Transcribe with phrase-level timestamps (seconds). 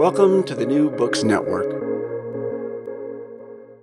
[0.00, 1.68] Welcome to the New Books Network.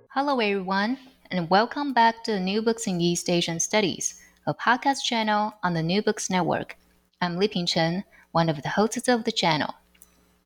[0.08, 0.98] Hello, everyone,
[1.30, 5.82] and welcome back to New Books in East Asian Studies, a podcast channel on the
[5.84, 6.76] New Books Network.
[7.22, 8.02] I'm Li Pingchen,
[8.32, 9.72] one of the hosts of the channel.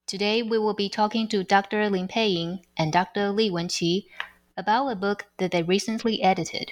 [0.06, 1.88] Today, we will be talking to Dr.
[1.88, 3.30] Lin Peiying and Dr.
[3.30, 4.04] Li Wenqi
[4.58, 6.70] about a book that they recently edited.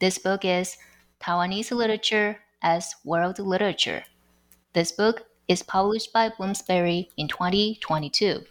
[0.00, 0.76] This book is
[1.20, 4.02] Taiwanese Literature as World Literature.
[4.72, 8.44] This book is published by Bloomsbury in 2022.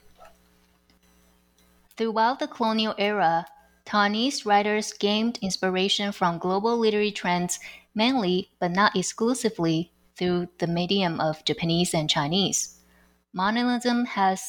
[1.98, 3.48] Throughout the colonial era,
[3.86, 7.60] Taiwanese writers gained inspiration from global literary trends
[7.96, 12.78] mainly, but not exclusively, through the medium of Japanese and Chinese.
[13.34, 14.44] Modernism has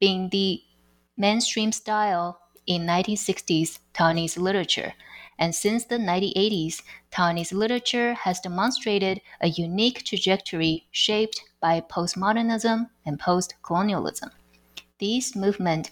[0.00, 0.62] been the
[1.18, 4.94] mainstream style in 1960s Taiwanese literature,
[5.38, 6.82] and since the 1980s,
[7.12, 14.30] Taiwanese literature has demonstrated a unique trajectory shaped by postmodernism and post-colonialism.
[14.98, 15.90] These movements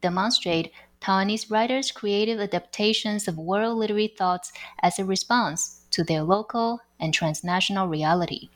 [0.00, 4.52] demonstrate Taiwanese writers' creative adaptations of world literary thoughts
[4.82, 8.48] as a response to their local and transnational reality.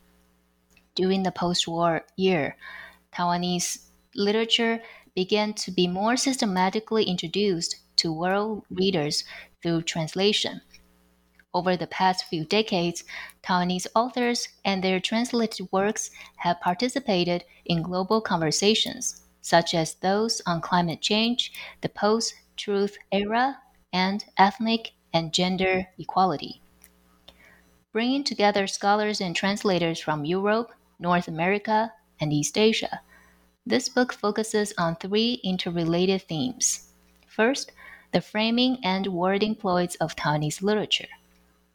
[0.95, 2.57] During the post-war year,
[3.15, 4.83] Taiwanese literature
[5.15, 9.25] began to be more systematically introduced to world readers
[9.63, 10.61] through translation.
[11.55, 13.05] Over the past few decades,
[13.43, 20.61] Taiwanese authors and their translated works have participated in global conversations, such as those on
[20.61, 23.59] climate change, the post truth era,
[23.93, 26.61] and ethnic and gender equality.
[27.93, 33.01] Bringing together scholars and translators from Europe, North America, and East Asia,
[33.65, 36.93] this book focuses on three interrelated themes.
[37.27, 37.73] First,
[38.13, 41.09] the framing and wording ploys of Taiwanese literature.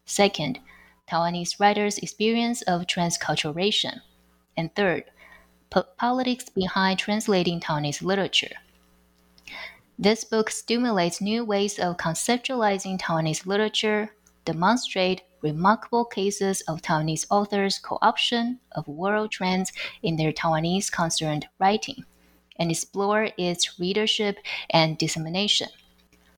[0.06, 0.60] Second,
[1.10, 4.02] Taiwanese writers' experience of transculturation.
[4.58, 5.06] And third,
[5.70, 8.56] po- politics behind translating Taiwanese literature.
[10.00, 14.16] This book stimulates new ways of conceptualizing Taiwanese literature,
[14.46, 19.72] demonstrate remarkable cases of Taiwanese authors' co-option of world trends
[20.02, 22.06] in their Taiwanese concerned writing,
[22.58, 24.38] and explore its readership
[24.70, 25.70] and dissemination.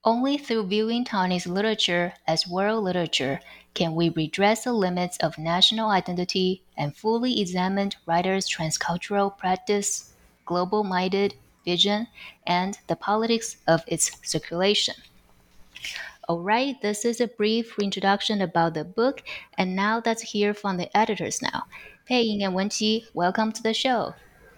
[0.07, 3.39] Only through viewing Taiwanese literature as world literature
[3.73, 10.13] can we redress the limits of national identity and fully examine writers' transcultural practice,
[10.45, 11.33] global minded
[11.65, 12.05] vision,
[12.45, 14.93] and the politics of its circulation.
[16.29, 19.23] All right, this is a brief introduction about the book,
[19.57, 21.63] and now let's hear from the editors now.
[22.05, 24.13] Pei Ying and Wenqi, welcome to the show.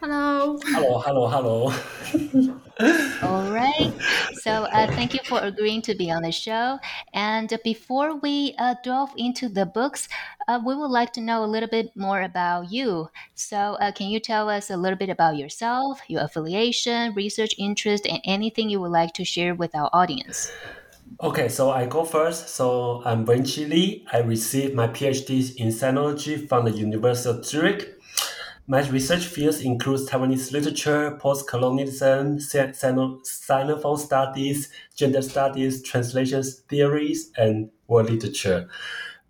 [0.08, 0.58] Hello.
[0.64, 2.60] Hello, hello, hello.
[3.28, 3.92] All right.
[4.36, 6.80] So uh, thank you for agreeing to be on the show.
[7.14, 10.08] And before we uh, delve into the books,
[10.48, 13.10] uh, we would like to know a little bit more about you.
[13.36, 18.08] So uh, can you tell us a little bit about yourself, your affiliation, research interest,
[18.08, 20.50] and anything you would like to share with our audience?
[21.22, 22.48] Okay, so I go first.
[22.48, 24.06] So I'm Wenqi Li.
[24.14, 27.97] I received my PhD in sinology from the University of Zurich.
[28.67, 38.11] My research fields include Taiwanese literature, post-colonialism, Sinophone studies, gender studies, translation theories, and world
[38.11, 38.69] literature.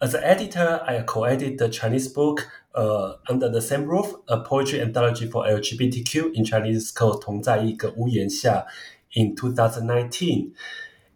[0.00, 4.81] As an editor, I co-edited the Chinese book uh, under the same roof, a poetry
[4.81, 8.67] anthology for LGBTQ in Chinese called 同在一个屋檐下
[9.12, 10.52] in 2019.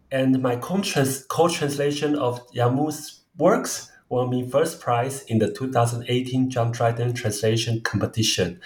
[0.09, 7.14] And my co-translation of Yamu's works won me first prize in the 2018 John Dryden
[7.14, 8.60] Translation Competition.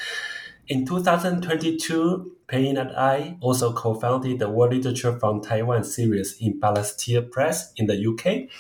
[0.67, 7.31] In 2022, Pei and I also co-founded the World Literature from Taiwan series in Balestier
[7.31, 8.51] Press in the UK.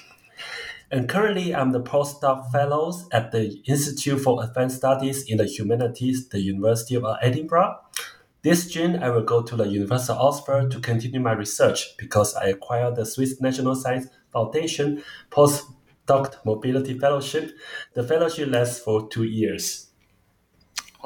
[0.88, 6.28] And currently, I'm the postdoc fellows at the Institute for Advanced Studies in the Humanities,
[6.28, 7.80] the University of Edinburgh.
[8.42, 12.36] This June, I will go to the University of Oxford to continue my research because
[12.36, 15.02] I acquired the Swiss National Science Foundation
[16.06, 17.56] Postdoc Mobility Fellowship.
[17.94, 19.85] The fellowship lasts for two years.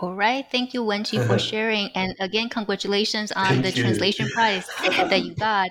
[0.00, 0.46] All right.
[0.50, 1.90] Thank you, Wenqi, for sharing.
[1.94, 3.82] And again, congratulations on Thank the you.
[3.82, 5.68] translation prize that you got.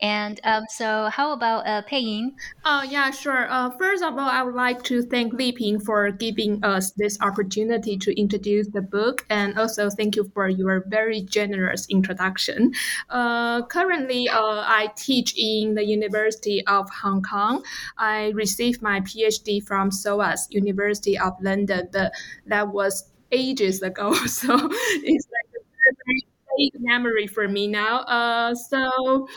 [0.00, 2.34] And um, so, how about uh, Pei Ying?
[2.64, 3.46] Uh, yeah, sure.
[3.50, 7.20] Uh, first of all, I would like to thank Li Ping for giving us this
[7.20, 9.26] opportunity to introduce the book.
[9.28, 12.72] And also, thank you for your very generous introduction.
[13.10, 17.62] Uh, currently, uh, I teach in the University of Hong Kong.
[17.98, 21.90] I received my PhD from SOAS, University of London.
[21.92, 22.12] But
[22.46, 24.14] that was ages ago.
[24.28, 26.26] So it's like a very,
[26.58, 27.98] vague memory for me now.
[28.00, 29.28] Uh, so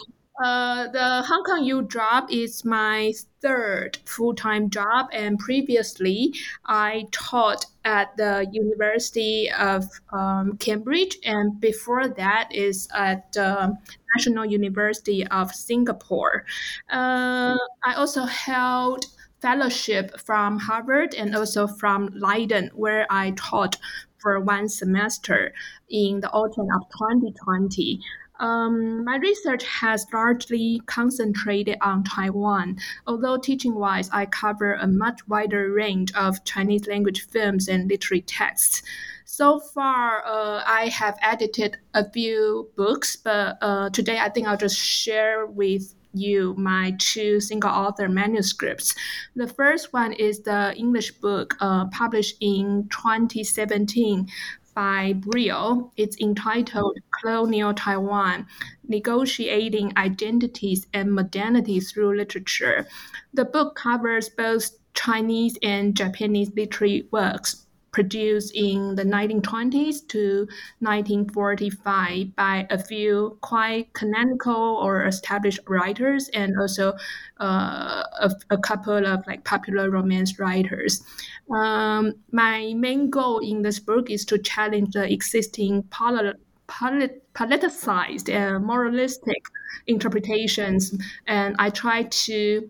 [0.43, 6.33] uh, the Hong Kong U job is my third full time job, and previously
[6.65, 13.77] I taught at the University of um, Cambridge, and before that is at the
[14.15, 16.45] National University of Singapore.
[16.89, 19.05] Uh, I also held
[19.41, 23.77] fellowship from Harvard and also from Leiden, where I taught
[24.19, 25.53] for one semester
[25.89, 27.99] in the autumn of 2020.
[28.39, 35.27] Um, my research has largely concentrated on Taiwan, although teaching wise, I cover a much
[35.27, 38.81] wider range of Chinese language films and literary texts.
[39.25, 44.57] So far, uh, I have edited a few books, but uh, today I think I'll
[44.57, 48.95] just share with you my two single author manuscripts.
[49.35, 54.27] The first one is the English book uh, published in 2017
[54.73, 55.91] by Brill.
[55.97, 58.47] It's entitled Colonial Taiwan
[58.87, 62.87] Negotiating Identities and Modernity Through Literature.
[63.33, 70.47] The book covers both Chinese and Japanese literary works produced in the 1920s to
[70.79, 76.93] 1945 by a few quite canonical or established writers and also
[77.39, 81.03] uh, a, a, couple of like popular romance writers.
[81.49, 88.33] Um, my main goal in this book is to challenge the existing polit- polit- politicized
[88.33, 89.43] and moralistic
[89.88, 90.95] interpretations,
[91.27, 92.69] and I try to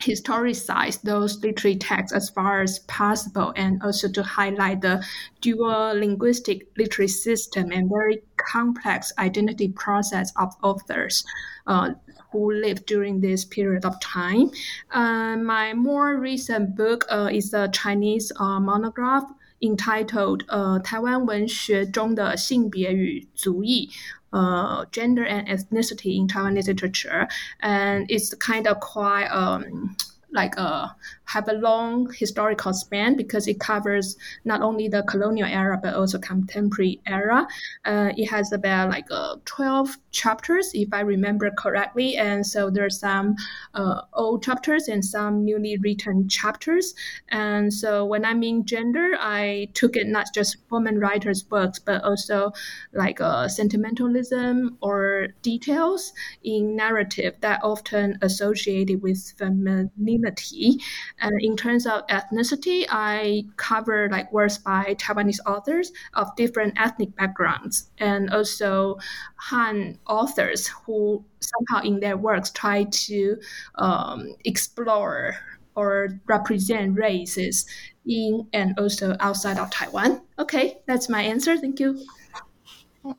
[0.00, 5.04] historicize those literary texts as far as possible and also to highlight the
[5.42, 11.22] dual linguistic literary system and very complex identity process of authors
[11.66, 11.90] uh,
[12.32, 14.50] who lived during this period of time.
[14.90, 19.24] Uh, my more recent book uh, is a Chinese uh, monograph
[19.62, 23.90] entitled 呃台湾文学中的性别与族裔
[24.35, 27.27] Uh, gender and ethnicity in Taiwanese literature,
[27.61, 29.95] and it's kind of quite um,
[30.35, 30.95] like a
[31.25, 36.19] have a long historical span because it covers not only the colonial era but also
[36.19, 37.47] contemporary era.
[37.83, 42.17] Uh, it has about like uh, 12 chapters, if I remember correctly.
[42.17, 43.35] And so there are some
[43.73, 46.93] uh, old chapters and some newly written chapters.
[47.29, 52.03] And so when I mean gender, I took it not just women writers' books, but
[52.03, 52.51] also
[52.93, 60.24] like uh, sentimentalism or details in narrative that often associated with femininity.
[60.25, 67.15] And in terms of ethnicity, I cover like works by Taiwanese authors of different ethnic
[67.15, 68.97] backgrounds and also
[69.35, 73.37] Han authors who somehow in their works try to
[73.75, 75.35] um, explore
[75.75, 77.65] or represent races
[78.07, 80.21] in and also outside of Taiwan.
[80.39, 81.57] Okay, that's my answer.
[81.57, 81.99] Thank you.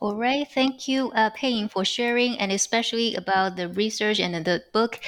[0.01, 4.65] All right, thank you, uh, Ying, for sharing, and especially about the research and the
[4.73, 4.99] book.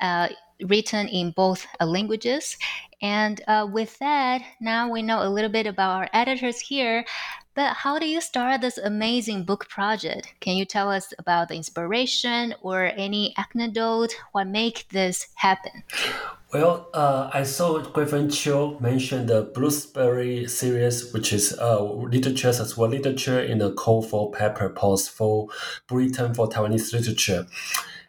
[0.00, 0.28] Uh,
[0.64, 2.56] written in both uh, languages.
[3.00, 7.04] And uh, with that, now we know a little bit about our editors here.
[7.54, 10.32] But how do you start this amazing book project?
[10.38, 14.14] Can you tell us about the inspiration or any anecdote?
[14.30, 15.82] What make this happen?
[16.52, 22.76] Well, uh, I saw Guifen Chiu mention the Bloomsbury series, which is uh, literature as
[22.76, 25.48] well literature in a call for paper post for
[25.88, 27.46] Britain for Taiwanese literature.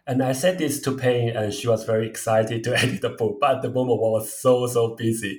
[0.10, 3.12] And I said this to Pei Ying, and she was very excited to edit the
[3.12, 3.38] book.
[3.40, 5.38] But the moment, was so, so busy.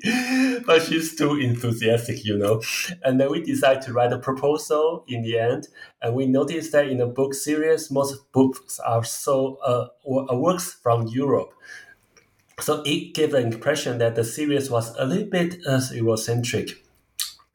[0.65, 2.63] but she's too enthusiastic, you know.
[3.03, 5.67] And then we decided to write a proposal in the end.
[6.01, 11.09] And we noticed that in the book series, most books are so uh, works from
[11.09, 11.53] Europe.
[12.61, 16.77] So it gave the impression that the series was a little bit uh, Eurocentric.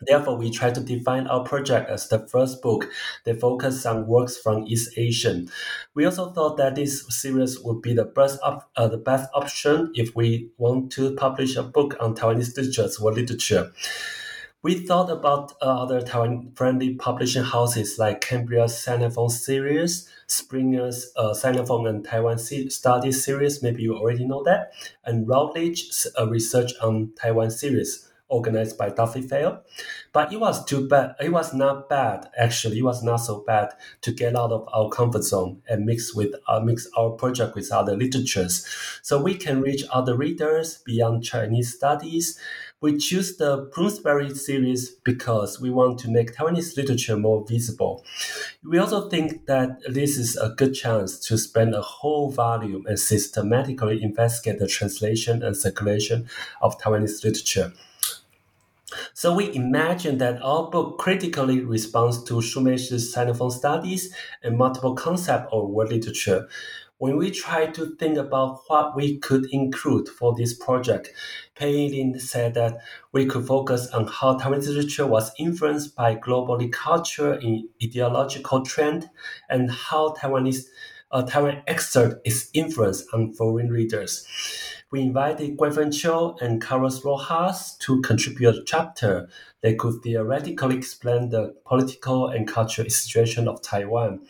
[0.08, 2.90] Therefore, we try to define our project as the first book
[3.24, 5.50] that focuses on works from East Asian.
[5.94, 9.92] We also thought that this series would be the best op- uh, the best option
[9.96, 13.72] if we want to publish a book on Taiwanese literature or literature.
[14.62, 21.88] We thought about uh, other Taiwan-friendly publishing houses like Cambria's Sinophone series, Springer's uh, Sinophone
[21.88, 27.52] and Taiwan Studies series, maybe you already know that, and Routledge's uh, research on Taiwan
[27.52, 29.64] series organized by Dafydd Fell.
[30.14, 31.16] But it was too bad.
[31.20, 32.80] It was not bad, actually.
[32.80, 33.70] It was not so bad
[34.02, 37.72] to get out of our comfort zone and mix with uh, mix our project with
[37.72, 38.66] other literatures.
[39.02, 42.40] So we can reach other readers beyond Chinese studies.
[42.82, 48.04] We choose the Bloomsbury series because we want to make Taiwanese literature more visible.
[48.64, 53.00] We also think that this is a good chance to spend a whole volume and
[53.00, 56.28] systematically investigate the translation and circulation
[56.62, 57.74] of Taiwanese literature.
[59.14, 65.52] So we imagine that our book critically responds to Shumei's Sinophone studies and multiple concept
[65.52, 66.48] of world literature.
[66.98, 71.12] When we try to think about what we could include for this project,
[71.54, 72.78] Pei said that
[73.12, 79.10] we could focus on how Taiwanese literature was influenced by global culture and ideological trend,
[79.50, 80.68] and how Taiwanese
[81.12, 84.26] uh, Taiwan exert its influence on foreign readers
[84.96, 89.28] we invited Guifen Qiu and Carlos Rojas to contribute a chapter
[89.62, 94.22] that could theoretically explain the political and cultural situation of Taiwan.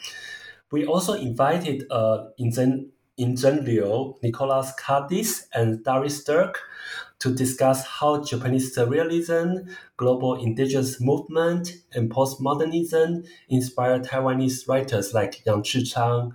[0.71, 2.87] We also invited uh, Inzen,
[3.19, 6.55] Inzen Liu, Nicolas Cardis, and Darryl Sterk
[7.19, 15.61] to discuss how Japanese surrealism, global indigenous movement, and postmodernism inspired Taiwanese writers like Yang
[15.61, 16.31] Chichang,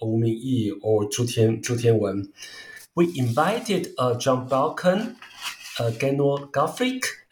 [0.00, 2.28] Wu Mingyi, or Zhu, Tian, Zhu Tianwen
[2.94, 5.16] we invited uh, John Balcom,
[5.78, 6.48] uh, Gano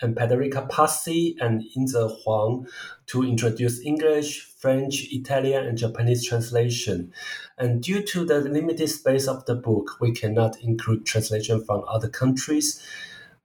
[0.00, 2.66] and Federica Passi and Inze Huang
[3.06, 7.12] to introduce English, French, Italian, and Japanese translation.
[7.56, 12.08] And due to the limited space of the book, we cannot include translation from other
[12.08, 12.84] countries.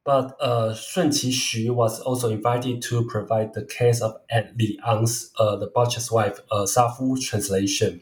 [0.04, 4.16] But uh, Shun Qi Xu was also invited to provide the case of
[4.58, 8.02] Li Ang's, uh, the butcher's wife, uh, Safu translation.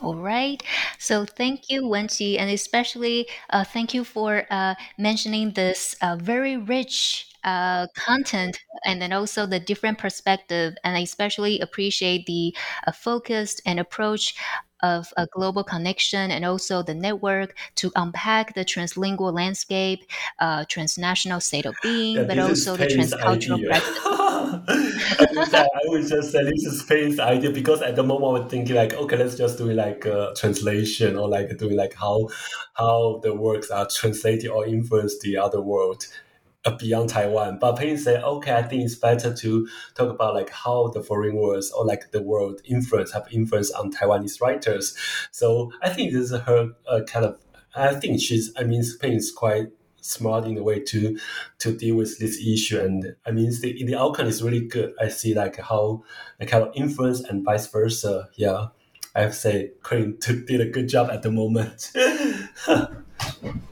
[0.00, 0.62] All right.
[0.98, 6.56] So thank you, Wenqi, and especially uh, thank you for uh, mentioning this uh, very
[6.56, 10.74] rich uh, content and then also the different perspective.
[10.84, 12.54] And I especially appreciate the
[12.86, 14.34] uh, focused and approach
[14.82, 20.00] of a global connection and also the network to unpack the translingual landscape,
[20.38, 24.04] uh, transnational state of being, yeah, but also the transcultural practice.
[25.54, 28.76] I would just say this is Pei Ying's idea because at the moment I'm thinking
[28.76, 32.28] like, okay, let's just do it like a translation or like doing like how
[32.74, 36.27] how the works are translated or influence the other world uh,
[36.76, 37.58] beyond Taiwan.
[37.58, 41.02] But Pei Ying said, okay, I think it's better to talk about like how the
[41.02, 44.96] foreign words or like the world influence have influence on Taiwanese writers.
[45.30, 47.38] So I think this is her uh, kind of.
[47.74, 48.52] I think she's.
[48.56, 49.68] I mean, Pei Ying is quite
[50.00, 51.18] smart in a way to
[51.58, 52.80] to deal with this issue.
[52.80, 54.94] And I mean, the, the outcome is really good.
[55.00, 56.02] I see like how
[56.38, 58.28] the kind of influence and vice versa.
[58.34, 58.68] Yeah,
[59.14, 61.92] I have to say, Crane did a good job at the moment.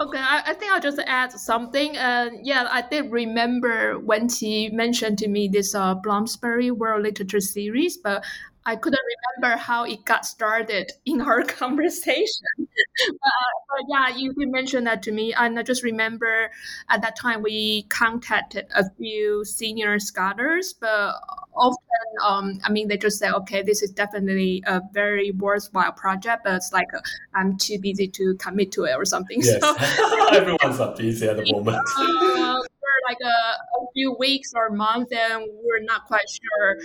[0.00, 1.96] Okay, I, I think I'll just add something.
[1.96, 7.40] Uh, yeah, I did remember when she mentioned to me this uh, Bloomsbury World Literature
[7.40, 8.24] series, but
[8.68, 9.00] I couldn't
[9.40, 12.44] remember how it got started in our conversation.
[12.58, 16.50] uh, but yeah, you did mention that to me, and I just remember
[16.90, 21.14] at that time we contacted a few senior scholars, but
[21.56, 21.78] often,
[22.22, 26.52] um, I mean, they just say, okay, this is definitely a very worthwhile project, but
[26.56, 27.00] it's like uh,
[27.34, 29.40] I'm too busy to commit to it or something.
[29.40, 29.76] Yes, so,
[30.36, 31.78] everyone's up busy at the moment.
[31.96, 36.76] Uh, for like a, a few weeks or months, and we're not quite sure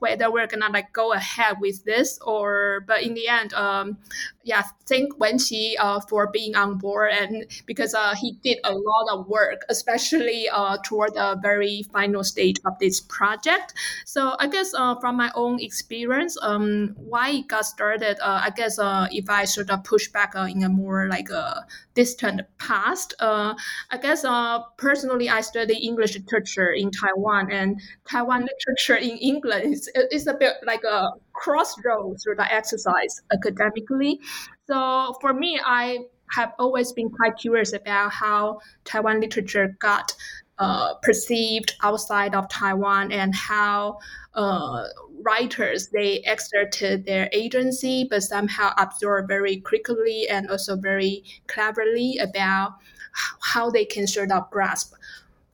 [0.00, 3.96] whether we're gonna like go ahead with this or but in the end um
[4.44, 9.06] yeah thank Wenqi uh for being on board and because uh he did a lot
[9.10, 13.74] of work especially uh toward the very final stage of this project.
[14.04, 18.50] So I guess uh from my own experience um why it got started uh I
[18.50, 22.42] guess uh if I sort of push back uh, in a more like a distant
[22.58, 23.54] past uh
[23.90, 29.76] I guess uh personally I study English literature in Taiwan and Taiwan literature in England
[29.94, 34.20] it's it's a bit like a crossroads through the exercise academically.
[34.66, 40.14] So for me, I have always been quite curious about how Taiwan literature got
[40.58, 43.98] uh, perceived outside of Taiwan and how
[44.34, 44.84] uh,
[45.22, 52.72] writers they exerted their agency but somehow absorb very quickly and also very cleverly about
[53.40, 54.94] how they can sort of grasp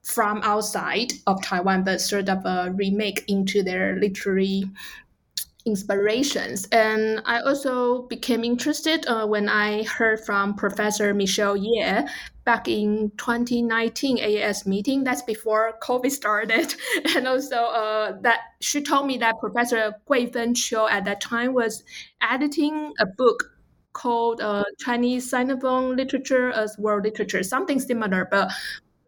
[0.02, 4.64] from outside of Taiwan, but sort of a remake into their literary
[5.64, 6.66] inspirations.
[6.72, 12.06] And I also became interested uh, when I heard from Professor Michelle Yeh
[12.44, 15.04] back in 2019 AAS meeting.
[15.04, 16.74] That's before COVID started.
[17.16, 21.84] And also uh, that she told me that Professor Guifen Qiu at that time was
[22.20, 23.52] editing a book
[23.92, 28.50] called uh, Chinese Sinophone Literature as World Literature, something similar, but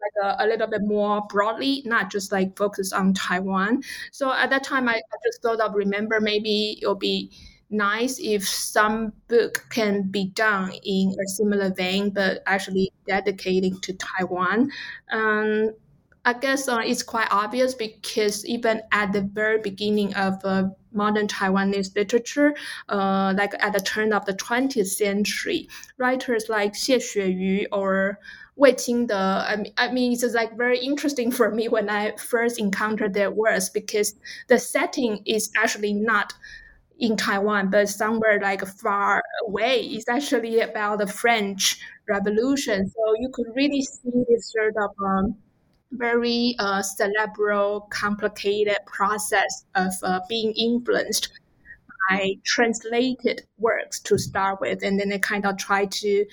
[0.05, 3.83] like a, a, little bit more broadly, not just like focus on Taiwan.
[4.13, 7.31] So at that time, I, I just thought of remember maybe it'll be
[7.71, 13.95] nice if some book can be done in a similar vein, but actually dedicating to
[13.95, 14.71] Taiwan.
[15.11, 15.71] Um,
[16.27, 21.27] I guess uh, it's quite obvious because even at the very beginning of uh, modern
[21.27, 22.55] Taiwanese literature,
[22.89, 25.69] uh, like at the turn of the 20th century,
[25.99, 28.19] writers like Xie Xueyu or
[28.57, 32.59] Wei Qingde, I mean, I mean, it's like very interesting for me when I first
[32.59, 34.15] encountered their works because
[34.49, 36.33] the setting is actually not
[36.99, 39.81] in Taiwan, but somewhere like far away.
[39.81, 42.89] It's actually about the French Revolution.
[42.89, 45.37] So you could really see this sort of um,
[45.91, 51.33] very uh, cerebral, complicated process of uh, being influenced
[52.09, 56.25] by translated works to start with, and then they kind of try to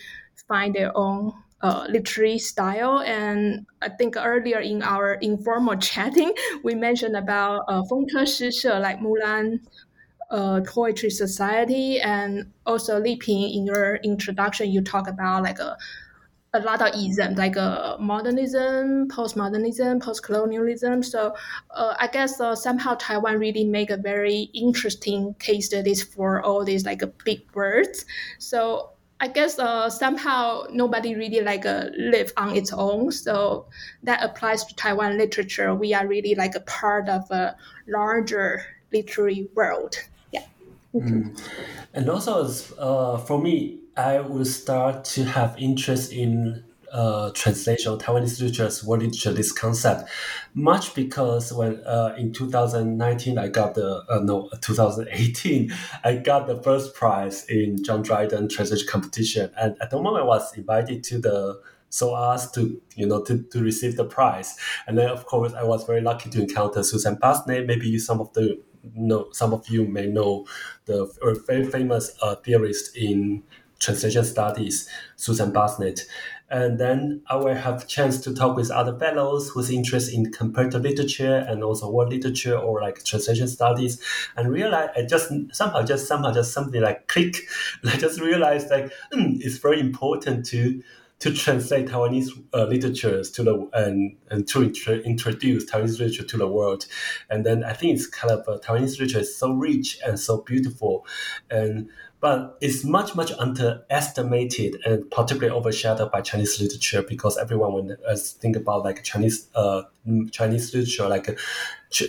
[0.48, 3.00] find their own uh, literary style.
[3.00, 9.62] And I think earlier in our informal chatting, we mentioned about uh, 风车诗社, like Moulin
[10.30, 15.78] uh, Poetry Society, and also Li Ping, in your introduction, you talk about like a
[16.54, 21.02] a lot of isms like uh, modernism, postmodernism, post-colonialism.
[21.02, 21.34] So
[21.72, 26.66] uh, I guess uh, somehow Taiwan really make a very interesting case studies for all
[26.66, 28.06] these like big words.
[28.38, 28.91] So
[29.22, 33.12] I guess uh, somehow nobody really like uh, live on its own.
[33.12, 33.68] So
[34.02, 35.76] that applies to Taiwan literature.
[35.76, 37.56] We are really like a part of a
[37.88, 39.96] larger literary world.
[40.32, 40.46] Yeah.
[40.96, 41.40] Mm.
[41.94, 42.48] And also,
[42.80, 48.66] uh, for me, I would start to have interest in uh, translation of Taiwanese literature
[48.66, 50.10] as world literature, this concept,
[50.54, 55.72] much because when uh, in 2019 I got the uh, no 2018
[56.04, 60.28] I got the first prize in John Dryden translation competition, and at the moment I
[60.28, 64.98] was invited to the so asked to you know to, to receive the prize, and
[64.98, 67.68] then of course I was very lucky to encounter Susan Bassnett.
[67.68, 68.62] Maybe some of the
[68.96, 70.46] know some of you may know
[70.86, 71.12] the
[71.48, 73.44] very famous uh, theorist in
[73.82, 76.06] translation studies, Susan Bassnett.
[76.52, 80.82] And then I will have chance to talk with other fellows who's interested in comparative
[80.82, 84.02] literature and also world literature or like translation studies,
[84.36, 87.38] and realize I just somehow just somehow just something like click.
[87.86, 90.84] I just realized like mm, it's very important to
[91.22, 94.64] to translate Taiwanese uh, literatures to the and and to
[95.04, 96.86] introduce Taiwanese literature to the world,
[97.30, 100.42] and then I think it's kind of uh, Taiwanese literature is so rich and so
[100.42, 101.06] beautiful,
[101.50, 101.90] and
[102.22, 108.16] but it's much much underestimated and particularly overshadowed by Chinese literature because everyone when uh,
[108.16, 109.82] think about like Chinese uh,
[110.32, 111.34] Chinese literature like uh,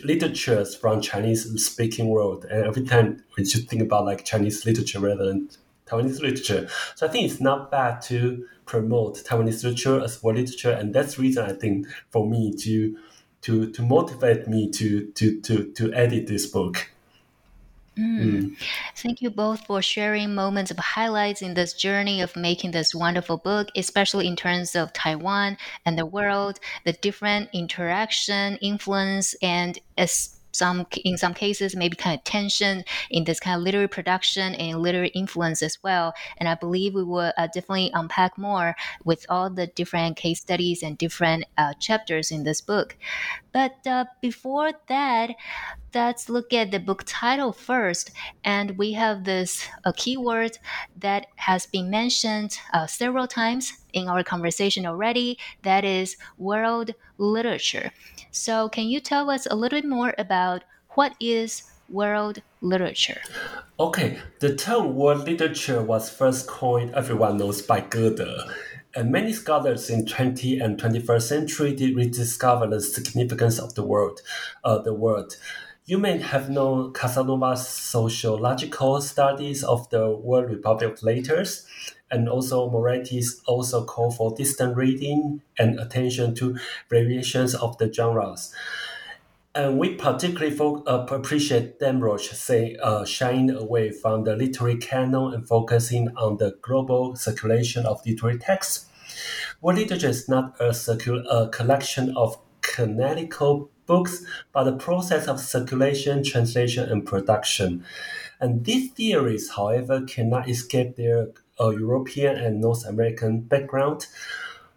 [0.04, 5.00] literatures from Chinese speaking world and every time we just think about like Chinese literature
[5.00, 5.48] rather than
[5.92, 6.68] Taiwanese literature.
[6.94, 11.18] So I think it's not bad to promote Taiwanese literature as well literature, and that's
[11.18, 12.96] reason I think for me to
[13.42, 16.91] to to motivate me to to to to edit this book.
[17.98, 18.32] Mm.
[18.42, 18.56] Mm.
[18.96, 23.36] Thank you both for sharing moments of highlights in this journey of making this wonderful
[23.36, 30.38] book, especially in terms of Taiwan and the world, the different interaction, influence, and as
[30.52, 34.80] some in some cases maybe kind of tension in this kind of literary production and
[34.80, 36.12] literary influence as well.
[36.36, 40.82] And I believe we will uh, definitely unpack more with all the different case studies
[40.82, 42.96] and different uh, chapters in this book.
[43.52, 45.30] But uh, before that,
[45.94, 48.10] let's look at the book title first.
[48.44, 50.58] And we have this a keyword
[50.98, 55.38] that has been mentioned uh, several times in our conversation already.
[55.62, 57.90] That is world literature.
[58.30, 63.20] So, can you tell us a little bit more about what is world literature?
[63.78, 68.20] Okay, the term world literature was first coined, everyone knows, by Goethe.
[68.94, 74.20] And many scholars in 20th and 21st century did rediscover the significance of the word,
[74.64, 75.34] uh, the word
[75.92, 81.66] you may have known Casanova's sociological studies of the World Republic of Letters,
[82.10, 86.56] and also Moretti's also call for distant reading and attention to
[86.88, 88.54] variations of the genres.
[89.54, 95.34] And we particularly fo- uh, appreciate Damrosch say, uh, shying away from the literary canon
[95.34, 98.86] and focusing on the global circulation of literary texts.
[99.60, 104.14] World literature is not a, circul- a collection of canonical books,
[104.52, 107.70] but the process of circulation, translation, and production.
[108.40, 111.28] And these theories, however, cannot escape their
[111.60, 114.00] uh, European and North American background.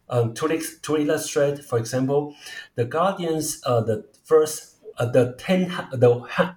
[0.07, 0.47] Um, to,
[0.81, 2.35] to illustrate, for example,
[2.75, 4.57] the Guardian's uh, the first
[4.99, 6.11] uh, the ten the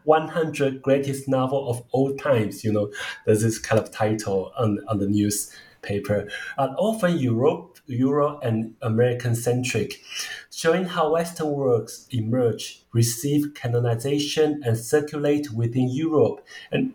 [0.05, 2.63] one hundred greatest novel of all times.
[2.65, 2.87] You know,
[3.25, 6.29] there's this kind of title on on the newspaper.
[6.59, 10.03] Are often Europe, Euro and American centric,
[10.51, 16.95] showing how Western works emerge, receive canonization, and circulate within Europe and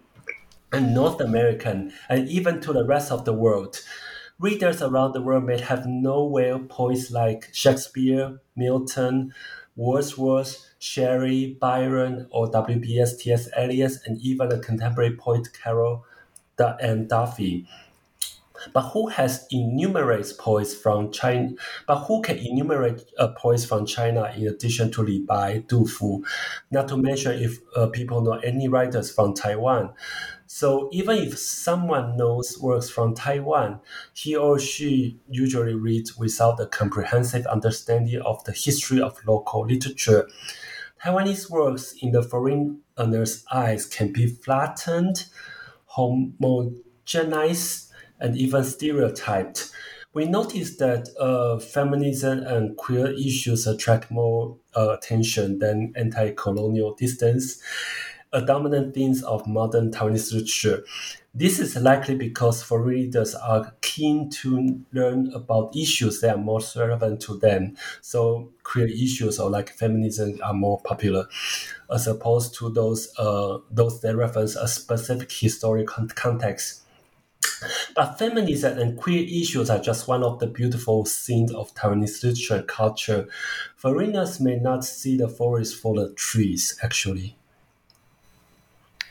[0.71, 3.81] and North American, and even to the rest of the world.
[4.39, 9.33] Readers around the world may have nowhere poets like Shakespeare, Milton,
[9.75, 13.17] Wordsworth, Shelley, Byron, or W.B.S.
[13.17, 13.49] T.S.
[13.55, 16.05] Eliot, and even the contemporary poet Carol
[16.59, 17.67] Ann Duffy.
[18.71, 21.51] But who has enumerates poets from China?
[21.87, 26.23] But who can enumerate uh, poets from China in addition to Li Bai, Du Fu?
[26.71, 29.93] Not to mention if uh, people know any writers from Taiwan.
[30.45, 33.79] So even if someone knows works from Taiwan,
[34.13, 40.27] he or she usually reads without a comprehensive understanding of the history of local literature.
[41.03, 45.25] Taiwanese works in the foreigner's eyes can be flattened,
[45.97, 47.89] homogenized,
[48.23, 49.69] and even stereotyped.
[50.13, 57.61] We notice that uh, feminism and queer issues attract more uh, attention than anti-colonial distance
[58.33, 60.83] a dominant theme of modern Taiwanese literature.
[61.35, 66.75] This is likely because foreign readers are keen to learn about issues that are most
[66.75, 67.75] relevant to them.
[68.01, 71.25] So queer issues or like feminism are more popular,
[71.91, 76.82] as opposed to those uh, those that reference a specific historical context.
[77.95, 82.63] But feminism and queer issues are just one of the beautiful scenes of Taiwanese literature
[82.63, 83.27] culture.
[83.75, 87.37] Foreigners may not see the forest for the trees, actually.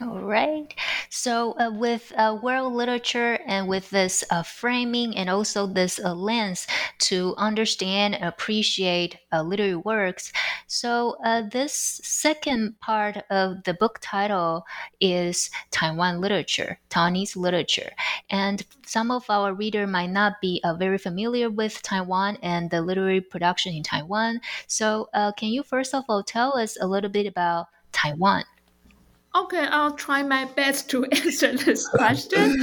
[0.02, 0.74] All right.
[1.10, 6.12] So, uh, with uh, world literature and with this uh, framing and also this uh,
[6.14, 6.66] lens
[7.00, 10.32] to understand and appreciate uh, literary works,
[10.66, 14.64] so uh, this second part of the book title
[15.00, 17.92] is Taiwan literature, Taiwanese literature.
[18.28, 23.20] And some of our reader might not be very familiar with Taiwan and the literary
[23.20, 24.40] production in Taiwan.
[24.66, 28.44] So, can you first of all tell us a little bit about Taiwan?
[29.34, 32.54] Okay, I'll try my best to answer this question.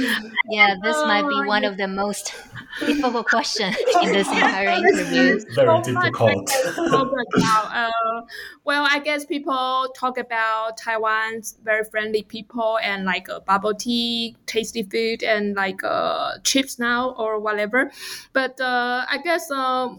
[0.50, 2.32] yeah, this uh, might be one of the most
[2.78, 5.40] difficult questions in this entire interview.
[5.54, 6.48] Very difficult.
[6.92, 8.20] uh,
[8.64, 14.36] well, I guess people talk about Taiwan's very friendly people and like uh, bubble tea,
[14.46, 17.90] tasty food, and like uh, chips now or whatever.
[18.32, 19.50] But uh, I guess.
[19.50, 19.96] Uh,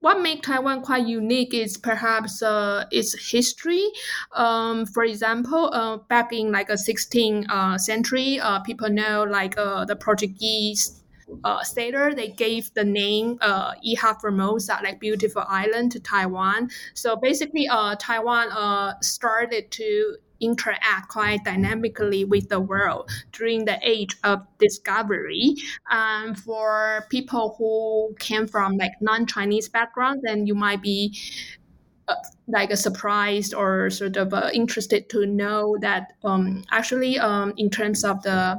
[0.00, 3.84] what makes Taiwan quite unique is perhaps uh, its history.
[4.34, 9.56] Um, for example, uh, back in like a 16th uh, century, uh, people know like
[9.58, 11.00] uh, the Portuguese
[11.44, 16.70] uh, sailor, they gave the name uh, Ilha Formosa, like beautiful island to Taiwan.
[16.94, 23.78] So basically, uh, Taiwan uh, started to interact quite dynamically with the world during the
[23.82, 25.54] age of discovery.
[25.90, 31.16] Um, for people who came from like non-Chinese background, then you might be
[32.08, 32.14] uh,
[32.48, 37.70] like a surprised or sort of uh, interested to know that um, actually um, in
[37.70, 38.58] terms of the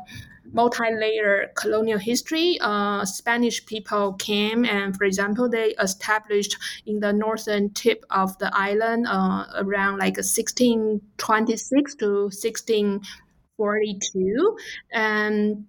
[0.53, 2.57] multi-layer colonial history.
[2.61, 8.53] Uh, Spanish people came and, for example, they established in the northern tip of the
[8.55, 14.57] island uh, around like 1626 to 1642,
[14.91, 15.65] and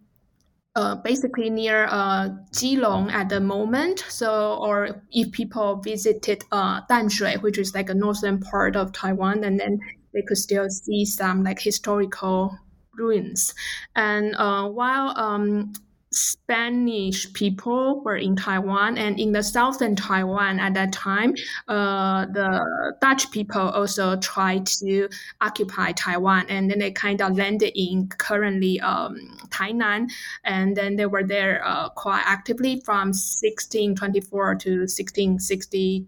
[0.75, 4.07] uh, basically near uh, Keelung at the moment.
[4.09, 9.45] So, or if people visited uh, Danshui, which is like a northern part of Taiwan,
[9.45, 9.79] and then
[10.15, 12.59] they could still see some like historical
[12.97, 13.55] ruins.
[13.97, 15.73] And uh, while um,
[16.13, 21.35] Spanish people were in Taiwan and in the southern Taiwan at that time,
[21.69, 25.09] uh, the Dutch people also tried to
[25.41, 30.11] occupy Taiwan and then they kind of landed in currently um, Tainan
[30.45, 36.07] and then they were there uh, quite actively from 1624 to 1660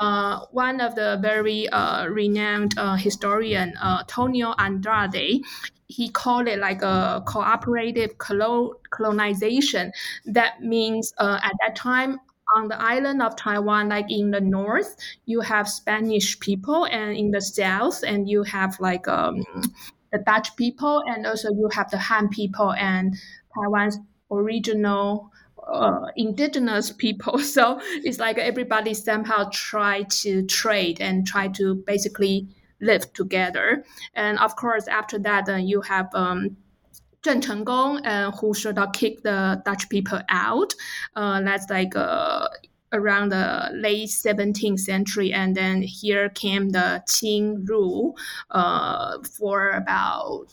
[0.00, 5.42] Uh, one of the very uh, renowned uh, historian, uh, Tonio Andrade,
[5.88, 9.92] he called it like a cooperative colonization.
[10.24, 12.18] That means uh, at that time,
[12.54, 17.30] on the island of Taiwan, like in the north, you have Spanish people, and in
[17.30, 19.44] the south, and you have like um,
[20.12, 23.16] the Dutch people, and also you have the Han people and
[23.54, 23.98] Taiwan's
[24.30, 25.30] original
[25.66, 27.38] uh, indigenous people.
[27.56, 32.48] So it's like everybody somehow try to trade and try to basically
[32.80, 33.84] live together.
[34.14, 36.56] And of course, after that, uh, you have um,
[37.22, 40.74] Zheng Chenggong, uh, who should have kicked the Dutch people out.
[41.14, 42.48] Uh, that's like uh,
[42.92, 45.32] around the late 17th century.
[45.32, 48.16] And then here came the Qing rule
[48.50, 50.46] uh, for about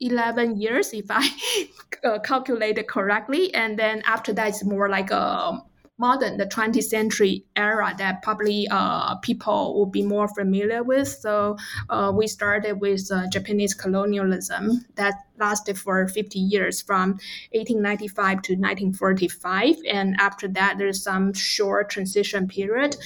[0.00, 1.28] 211 years, if I
[2.04, 3.52] uh, calculated correctly.
[3.54, 5.62] And then after that, it's more like a
[5.98, 11.08] modern, the 20th century era that probably uh, people will be more familiar with.
[11.08, 11.56] So
[11.90, 17.18] uh, we started with uh, Japanese colonialism that lasted for 50 years from
[17.52, 19.76] 1895 to 1945.
[19.90, 22.96] And after that, there's some short transition period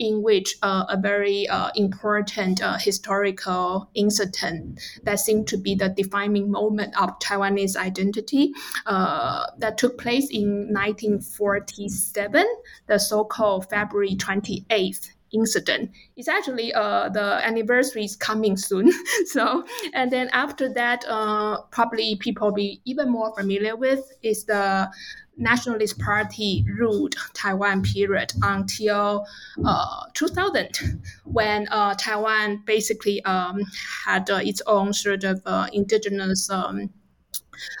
[0.00, 5.90] in which uh, a very uh, important uh, historical incident that seemed to be the
[5.90, 8.52] defining moment of Taiwanese identity
[8.86, 12.46] uh, that took place in 1947,
[12.86, 15.90] the so-called February 28th incident.
[16.16, 18.92] It's actually uh, the anniversary is coming soon.
[19.26, 19.64] so,
[19.94, 24.90] and then after that, uh, probably people be even more familiar with is the
[25.36, 29.26] Nationalist Party ruled Taiwan period until
[29.64, 33.62] uh, 2000, when uh, Taiwan basically um,
[34.04, 36.90] had uh, its own sort of uh, indigenous um,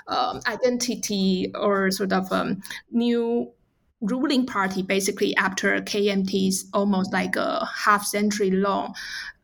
[0.08, 3.52] um, identity or sort of um, new
[4.00, 8.94] ruling party basically after KMT's almost like a half century long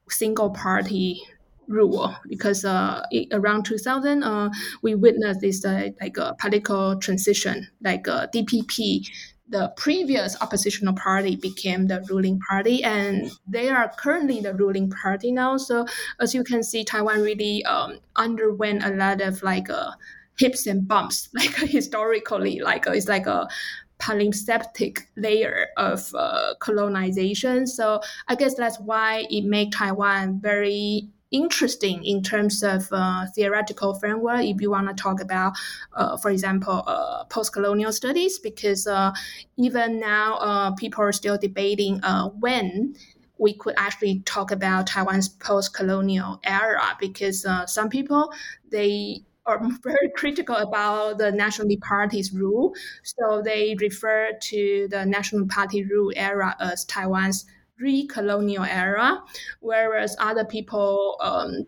[0.08, 1.22] single party
[1.68, 4.50] rule because uh, around 2000 uh,
[4.82, 9.08] we witnessed this uh, like a political transition like uh, DPP
[9.48, 15.30] the previous oppositional party became the ruling party and they are currently the ruling party
[15.30, 15.56] now.
[15.56, 15.86] So
[16.20, 19.92] as you can see Taiwan really um, underwent a lot of like uh,
[20.38, 23.48] hips and bumps like historically like uh, it's like a
[23.98, 27.66] palimpsestic layer of uh, colonization.
[27.66, 33.94] So I guess that's why it made Taiwan very interesting in terms of uh, theoretical
[33.94, 35.54] framework if you want to talk about,
[35.94, 39.12] uh, for example, uh, post-colonial studies, because uh,
[39.56, 42.94] even now uh, people are still debating uh, when
[43.38, 48.32] we could actually talk about Taiwan's post-colonial era, because some people
[48.70, 55.46] they are very critical about the National Party's rule, so they refer to the National
[55.46, 57.46] Party rule era as Taiwan's
[57.78, 59.22] pre-colonial era,
[59.60, 61.64] whereas other people um,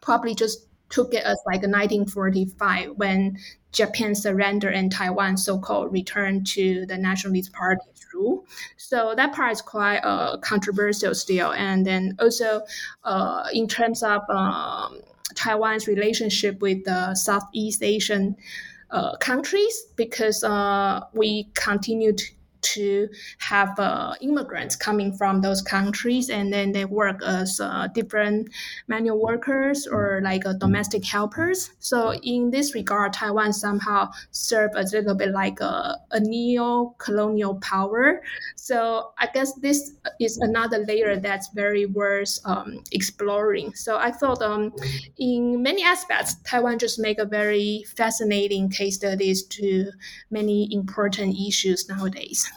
[0.00, 3.36] probably just took it as like 1945 when
[3.72, 8.46] Japan surrendered and Taiwan so-called returned to the Nationalist Party's rule.
[8.76, 11.52] So that part is quite uh, controversial still.
[11.52, 12.62] And then also
[13.02, 15.00] uh, in terms of um,
[15.34, 18.36] Taiwan's relationship with the Southeast Asian
[18.90, 22.12] uh, countries, because uh, we continue
[22.64, 28.48] to have uh, immigrants coming from those countries and then they work as uh, different
[28.88, 31.70] manual workers or like uh, domestic helpers.
[31.78, 38.22] So in this regard, Taiwan somehow served a little bit like a, a neo-colonial power.
[38.56, 43.74] So I guess this is another layer that's very worth um, exploring.
[43.74, 44.72] So I thought um,
[45.18, 49.90] in many aspects, Taiwan just make a very fascinating case studies to
[50.30, 52.50] many important issues nowadays.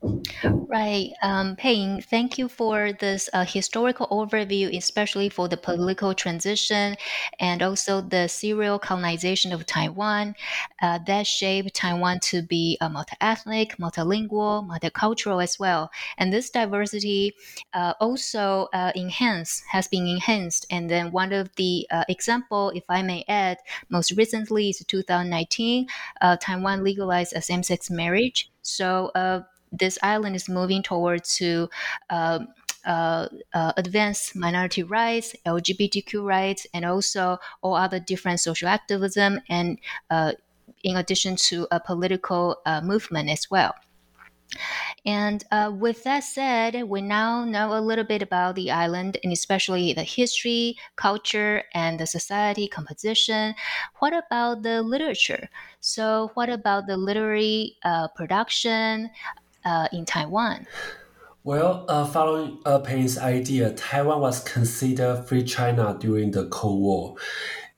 [0.00, 1.10] Right.
[1.22, 6.96] Um, Pei, thank you for this uh, historical overview, especially for the political transition
[7.40, 10.36] and also the serial colonization of Taiwan
[10.80, 15.90] uh, that shaped Taiwan to be uh, multi-ethnic, multilingual, multicultural as well.
[16.16, 17.34] And this diversity
[17.74, 20.66] uh, also uh, enhanced, has been enhanced.
[20.70, 23.58] And then one of the uh, example, if I may add,
[23.88, 25.88] most recently is 2019,
[26.20, 28.52] uh, Taiwan legalized a same-sex marriage.
[28.62, 29.10] So
[29.72, 31.68] this island is moving towards to
[32.10, 32.48] um,
[32.84, 39.78] uh, uh, advance minority rights, LGBTQ rights, and also all other different social activism, and
[40.10, 40.32] uh,
[40.82, 43.74] in addition to a political uh, movement as well.
[45.04, 49.32] And uh, with that said, we now know a little bit about the island and
[49.32, 53.54] especially the history, culture, and the society composition.
[53.98, 55.48] What about the literature?
[55.80, 59.10] So, what about the literary uh, production,
[59.68, 60.66] uh, in Taiwan?
[61.44, 67.14] Well, uh, following uh, Peng's idea, Taiwan was considered free China during the Cold War.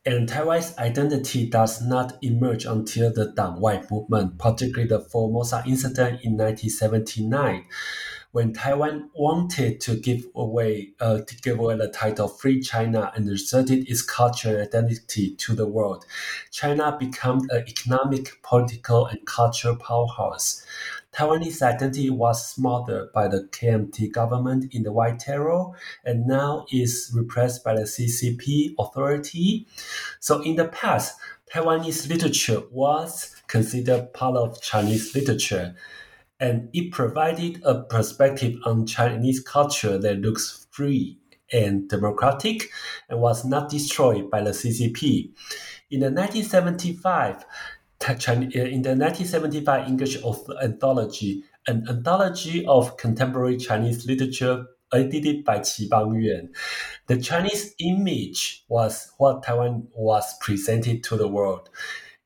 [0.07, 6.39] And Taiwan's identity does not emerge until the Dangwai movement, particularly the Formosa incident in
[6.39, 7.67] 1979
[8.33, 13.29] when Taiwan wanted to give away uh, to give away the title Free China and
[13.29, 16.05] asserted its cultural identity to the world,
[16.53, 20.65] China became an economic, political, and cultural powerhouse.
[21.13, 25.67] Taiwanese identity was smothered by the KMT government in the White Terror
[26.05, 29.67] and now is repressed by the CCP authority.
[30.21, 31.19] So in the past,
[31.53, 35.75] Taiwanese literature was considered part of Chinese literature
[36.39, 41.19] and it provided a perspective on Chinese culture that looks free
[41.53, 42.71] and democratic
[43.09, 45.33] and was not destroyed by the CCP.
[45.91, 47.45] In the 1975, uh,
[48.09, 50.17] in the 1975 English
[50.63, 56.49] anthology, an anthology of contemporary Chinese literature edited by Qi Bangyuan.
[57.07, 61.69] The Chinese image was what Taiwan was presented to the world.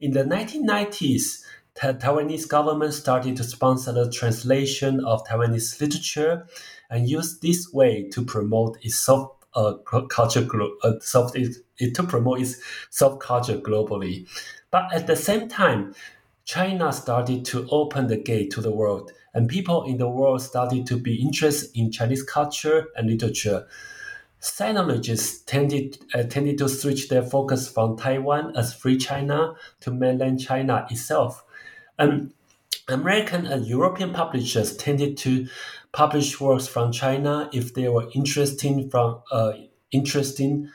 [0.01, 1.43] In the 1990s,
[1.75, 6.47] the Taiwanese government started to sponsor the translation of Taiwanese literature
[6.89, 9.75] and used this way to promote its soft uh,
[10.11, 10.49] culture,
[10.83, 12.61] uh, soft, it, it, to promote its
[12.91, 14.29] soft culture globally.
[14.75, 15.95] But at the same time,
[16.45, 20.85] China started to open the gate to the world, and people in the world started
[20.89, 23.69] to be interested in Chinese culture and literature.
[24.41, 30.41] Sinologists tended, uh, tended to switch their focus from Taiwan as free China to mainland
[30.41, 31.45] China itself.
[32.01, 32.33] Um,
[32.89, 35.47] American and European publishers tended to
[35.93, 39.53] publish works from China if they were interesting from uh,
[39.93, 40.73] interesting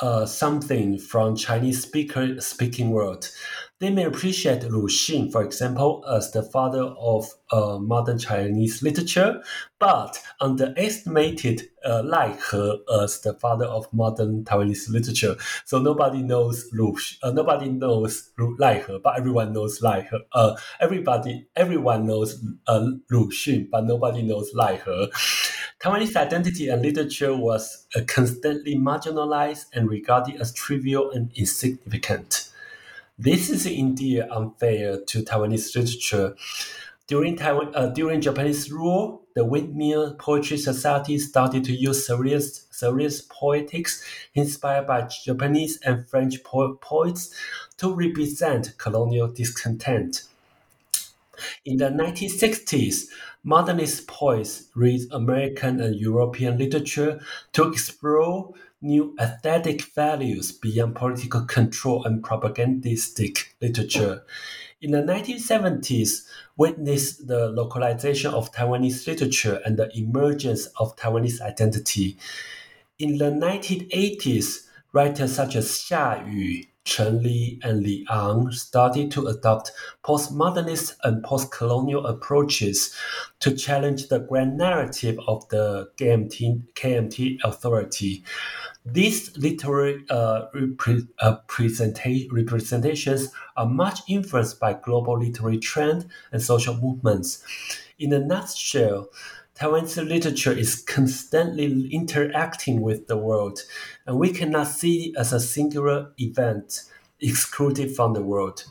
[0.00, 3.30] uh, something from Chinese speaker speaking world.
[3.78, 9.42] They may appreciate Lu Xun, for example, as the father of uh, modern Chinese literature,
[9.78, 15.36] but underestimated uh, Lai He as the father of modern Taiwanese literature.
[15.66, 20.16] So nobody knows Lu, uh, nobody knows Lu Lai He, but everyone knows Lai He.
[20.32, 25.10] Uh, everybody, everyone knows uh, Lu Xun, but nobody knows Lai He.
[25.86, 32.50] Taiwanese identity and literature was uh, constantly marginalized and regarded as trivial and insignificant.
[33.16, 36.34] This is indeed unfair to Taiwanese literature.
[37.06, 43.22] During Taiwan, uh, during Japanese rule, the Windmill Poetry Society started to use serious, serious
[43.22, 47.32] poetics inspired by Japanese and French po- poets
[47.76, 50.24] to represent colonial discontent.
[51.64, 53.06] In the 1960s,
[53.46, 57.20] modernist poets read American and European literature
[57.52, 64.24] to explore new aesthetic values beyond political control and propagandistic literature.
[64.82, 72.18] In the 1970s, witnessed the localization of Taiwanese literature and the emergence of Taiwanese identity.
[72.98, 79.26] In the 1980s, writers such as Xia Yu, Chen Li, and Li Ang started to
[79.26, 79.72] adopt
[80.04, 82.94] postmodernist and postcolonial approaches
[83.40, 88.24] to challenge the grand narrative of the KMT, KMT authority.
[88.84, 96.40] These literary uh, repre- uh, presenta- representations are much influenced by global literary trends and
[96.40, 97.42] social movements.
[97.98, 99.08] In a nutshell,
[99.58, 103.60] Taiwan's literature is constantly interacting with the world,
[104.06, 106.82] and we cannot see it as a singular event
[107.20, 108.64] excluded from the world.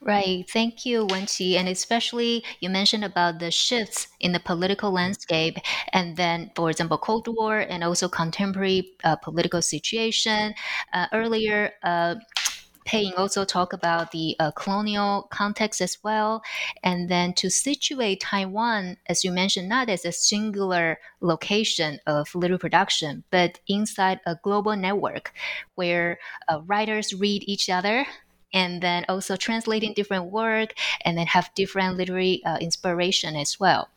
[0.00, 0.48] Right.
[0.48, 1.56] Thank you, Wenqi.
[1.56, 5.58] And especially you mentioned about the shifts in the political landscape,
[5.92, 10.54] and then, for example, Cold War and also contemporary uh, political situation.
[10.92, 12.14] Uh, earlier, uh,
[12.88, 16.42] Peng also talk about the uh, colonial context as well,
[16.82, 22.58] and then to situate Taiwan, as you mentioned, not as a singular location of literary
[22.58, 25.34] production, but inside a global network
[25.74, 28.06] where uh, writers read each other
[28.54, 30.72] and then also translating different work
[31.04, 33.90] and then have different literary uh, inspiration as well.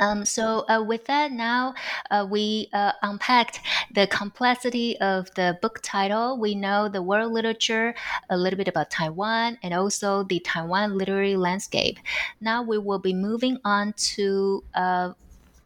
[0.00, 1.74] Um, so uh, with that, now
[2.10, 3.60] uh, we uh, unpacked
[3.94, 6.40] the complexity of the book title.
[6.40, 7.94] We know the world literature,
[8.30, 11.98] a little bit about Taiwan, and also the Taiwan literary landscape.
[12.40, 15.12] Now we will be moving on to uh,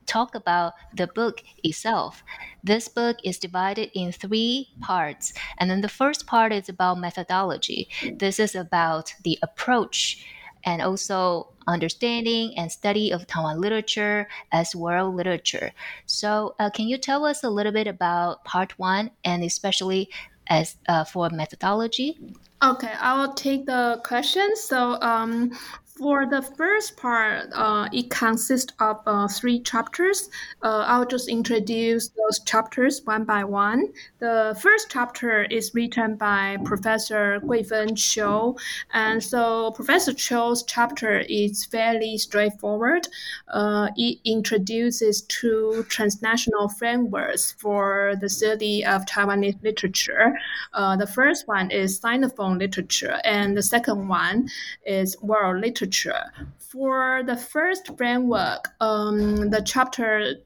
[0.06, 2.22] talk about the book itself.
[2.62, 5.32] This book is divided in three parts.
[5.58, 7.88] And then the first part is about methodology.
[8.14, 10.26] This is about the approach
[10.64, 15.72] and also understanding and study of Taiwan literature as world literature.
[16.06, 20.10] So, uh, can you tell us a little bit about part one and especially
[20.48, 22.18] as uh, for methodology?
[22.62, 24.56] Okay, I will take the question.
[24.56, 25.52] So, um,
[25.96, 30.28] For the first part, uh, it consists of uh, three chapters.
[30.60, 33.92] Uh, I'll just introduce those chapters one by one.
[34.18, 38.58] The first chapter is written by Professor Guifen Qiu.
[38.92, 43.06] And so Professor Qiu's chapter is fairly straightforward.
[43.46, 50.36] Uh, it introduces two transnational frameworks for the study of Taiwanese literature.
[50.72, 54.48] Uh, the first one is Sinophone literature, and the second one
[54.84, 56.32] is world literature literature.
[56.58, 60.36] For the first framework, um, the chapter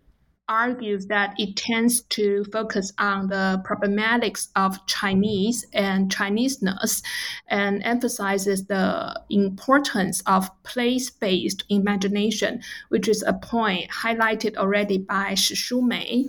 [0.50, 7.02] argues that it tends to focus on the problematics of Chinese and Chineseness
[7.48, 15.34] and emphasizes the importance of place based imagination, which is a point highlighted already by
[15.34, 16.24] Shi Shumei.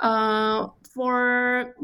[0.00, 1.74] Uh, for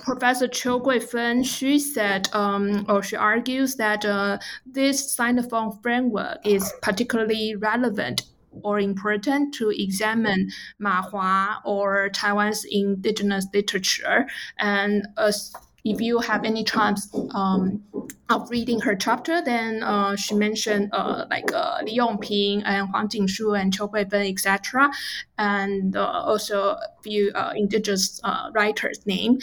[0.00, 6.72] Professor Qiu Guifen, she said, um, or she argues that uh, this Sinophone framework is
[6.82, 8.22] particularly relevant
[8.62, 14.26] or important to examine Ma Hua or Taiwan's indigenous literature.
[14.58, 15.52] And as
[15.88, 17.82] if you have any chance um,
[18.28, 23.08] of reading her chapter, then uh, she mentioned uh, like uh, Li Yongping and Huang
[23.08, 24.90] Jinshu and Qiu Guifen, etc.,
[25.38, 29.38] and uh, also a few uh, indigenous uh, writers' name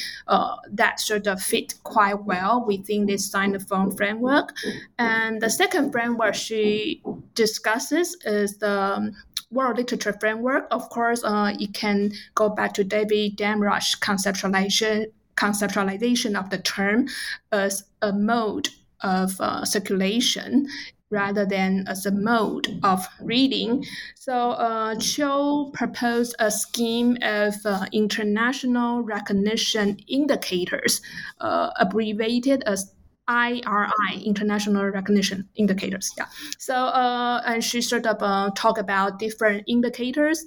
[0.71, 4.53] that sort of fit quite well within this Sinophone framework.
[4.99, 7.01] And the second framework she
[7.33, 9.11] discusses is the
[9.49, 10.67] world literature framework.
[10.69, 17.07] Of course, it can go back to David Damrosch conceptualization conceptualization of the term
[17.51, 18.69] as a mode
[19.01, 20.67] of uh, circulation
[21.11, 23.85] rather than as a mode of reading.
[24.15, 31.01] So uh, Qiu proposed a scheme of uh, international recognition indicators,
[31.39, 32.91] uh, abbreviated as
[33.27, 36.11] IRI, International Recognition Indicators.
[36.17, 36.25] Yeah.
[36.57, 40.45] So, uh, and she sort of uh, talk about different indicators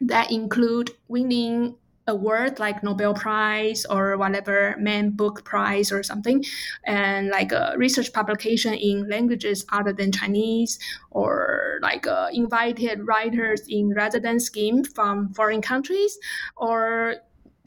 [0.00, 1.76] that include winning
[2.06, 6.44] award like Nobel Prize or whatever Man Book Prize or something,
[6.84, 10.78] and like a research publication in languages other than Chinese,
[11.10, 16.18] or like uh, invited writers in residence scheme from foreign countries,
[16.56, 17.16] or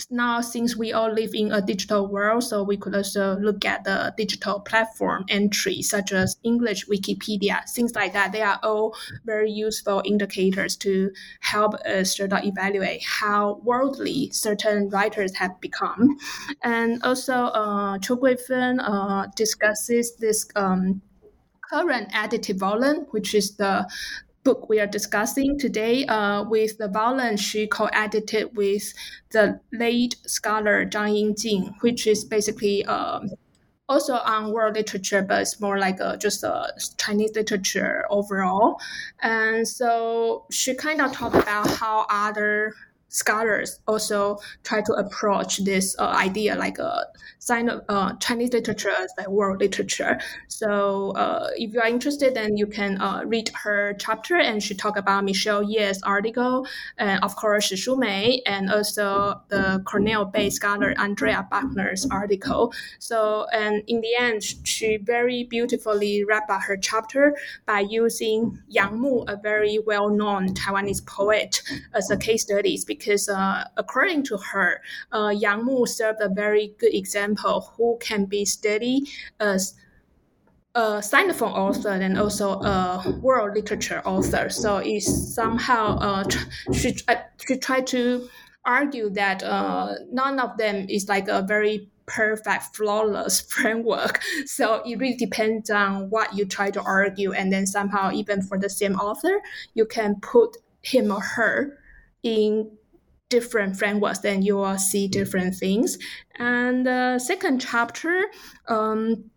[0.09, 3.83] now since we all live in a digital world, so we could also look at
[3.83, 8.31] the digital platform entry, such as English Wikipedia, things like that.
[8.31, 8.95] They are all
[9.25, 16.17] very useful indicators to help us sort evaluate how worldly certain writers have become.
[16.63, 20.47] And also, uh, Qiu Guifen uh, discusses this.
[20.55, 21.01] Um,
[21.69, 23.85] current additive volume, which is the
[24.47, 28.93] book we are discussing today uh, with the volume she co-edited with
[29.31, 33.29] the late scholar Zhang Yingjin, which is basically um,
[33.89, 38.79] also on world literature, but it's more like a, just a Chinese literature overall.
[39.21, 42.73] And so she kind of talked about how other
[43.09, 47.05] scholars also try to approach this uh, idea like a
[47.39, 50.19] sign of uh, Chinese literature as like world literature.
[50.47, 54.75] So uh, if you are interested, then you can uh, read her chapter, and she
[54.75, 60.93] talked about Michelle Yeh's article, and of course Shi Shumei, and also the Cornell-based scholar
[60.97, 62.73] Andrea Bachner's article.
[62.99, 68.99] So and in the end, she very beautifully wrapped up her chapter by using Yang
[68.99, 71.61] Mu, a very well-known Taiwanese poet,
[71.93, 74.81] as a case study because uh, according to her,
[75.11, 79.07] uh, Yang Mu served a very good example who can be studied
[79.39, 79.75] as
[80.75, 84.49] a Sinophone author and also a world literature author.
[84.49, 86.23] So it's somehow uh,
[86.71, 86.95] she,
[87.47, 88.29] she tried to
[88.63, 94.21] argue that uh, none of them is like a very perfect, flawless framework.
[94.45, 97.33] So it really depends on what you try to argue.
[97.33, 99.41] And then somehow, even for the same author,
[99.73, 101.77] you can put him or her
[102.23, 102.71] in
[103.29, 105.97] different frameworks, then you will see different things.
[106.35, 108.25] And the second chapter
[108.67, 109.29] um,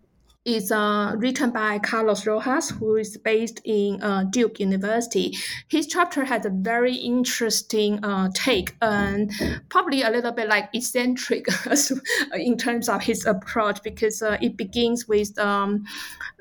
[0.44, 5.36] is uh, written by Carlos Rojas, who is based in uh, Duke University.
[5.68, 9.30] His chapter has a very interesting uh, take and
[9.68, 11.46] probably a little bit like eccentric
[12.34, 15.84] in terms of his approach because uh, it begins with um,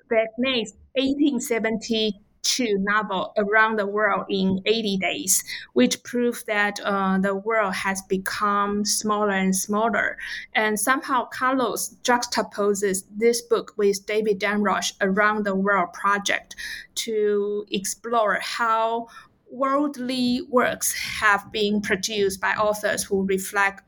[0.09, 7.35] Wagner's 1870 two novel around the world in 80 days, which proves that uh, the
[7.35, 10.17] world has become smaller and smaller.
[10.53, 16.55] And somehow Carlos juxtaposes this book with David Damrosch Around the World project
[16.95, 19.07] to explore how
[19.51, 23.83] worldly works have been produced by authors who reflect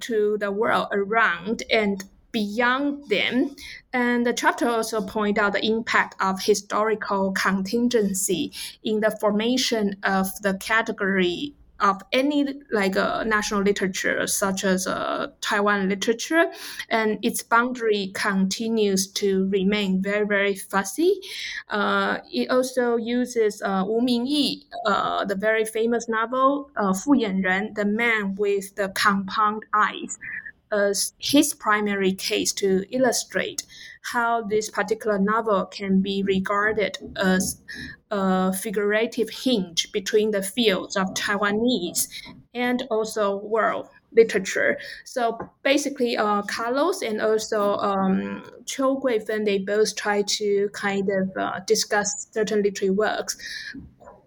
[0.00, 3.54] to the world around and beyond them.
[3.92, 8.52] And the chapter also point out the impact of historical contingency
[8.84, 15.28] in the formation of the category of any like uh, national literature such as uh,
[15.40, 16.52] Taiwan literature,
[16.88, 21.20] and its boundary continues to remain very very fuzzy.
[21.68, 27.74] Uh, it also uses uh, Wu Mingyi, uh, the very famous novel uh, Fu Yanren,
[27.74, 30.18] the man with the compound eyes
[30.72, 33.64] as his primary case to illustrate
[34.02, 37.60] how this particular novel can be regarded as
[38.10, 42.08] a figurative hinge between the fields of Taiwanese
[42.54, 44.78] and also world literature.
[45.04, 51.30] So basically, uh, Carlos and also um, Qiu Guifen, they both try to kind of
[51.36, 53.36] uh, discuss certain literary works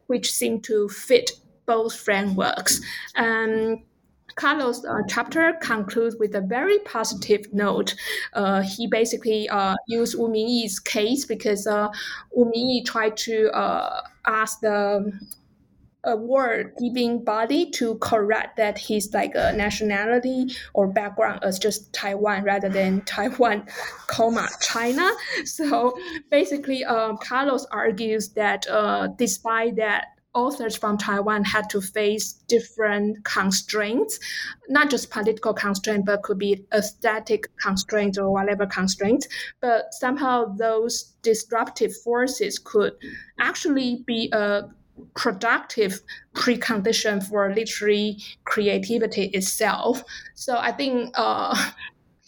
[0.07, 1.31] which seem to fit
[1.65, 2.81] both frameworks.
[3.15, 3.83] Um,
[4.35, 7.95] Carlos' uh, chapter concludes with a very positive note.
[8.33, 11.89] Uh, he basically uh, used Wu Mingyi's case because uh,
[12.31, 15.11] Wu Mingyi tried to uh, ask the
[16.05, 22.43] award giving body to correct that his like a nationality or background as just Taiwan
[22.43, 23.65] rather than Taiwan,
[24.07, 25.11] comma China.
[25.45, 25.97] So
[26.29, 33.23] basically, um, Carlos argues that uh, despite that authors from Taiwan had to face different
[33.23, 34.19] constraints,
[34.69, 39.27] not just political constraints, but could be aesthetic constraints or whatever constraints.
[39.61, 42.93] But somehow those disruptive forces could
[43.39, 44.63] actually be a
[45.15, 46.01] productive
[46.35, 50.03] precondition for literary creativity itself.
[50.35, 51.55] So I think uh,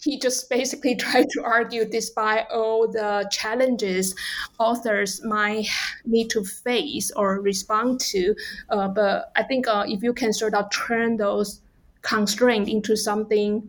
[0.06, 4.14] he just basically tried to argue despite all the challenges
[4.58, 5.66] authors might
[6.04, 8.34] need to face or respond to.
[8.70, 11.60] Uh, but i think uh, if you can sort of turn those
[12.02, 13.68] constraints into something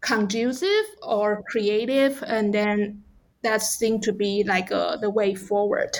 [0.00, 3.02] conducive or creative and then
[3.42, 5.96] that seems to be like uh, the way forward.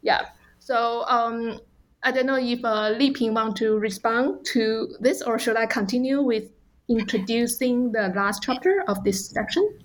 [0.00, 0.22] Yeah.
[0.58, 1.60] So um,
[2.02, 4.62] i don't know if uh, li ping want to respond to
[5.00, 6.44] this or should i continue with
[6.88, 9.78] introducing the last chapter of this section?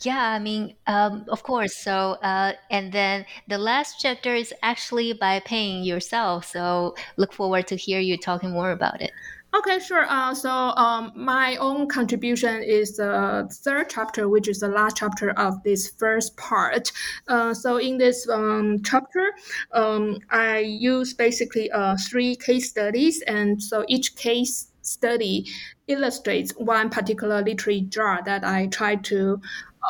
[0.00, 1.76] Yeah, I mean, um, of course.
[1.76, 6.46] So, uh, and then the last chapter is actually by Pei Ying yourself.
[6.46, 9.12] So, look forward to hear you talking more about it.
[9.56, 10.04] Okay, sure.
[10.08, 15.30] Uh, so um, my own contribution is the third chapter, which is the last chapter
[15.38, 16.90] of this first part.
[17.28, 19.32] Uh, so in this um, chapter,
[19.70, 25.46] um, I use basically uh, three case studies, and so each case study
[25.86, 29.40] illustrates one particular literary genre that I try to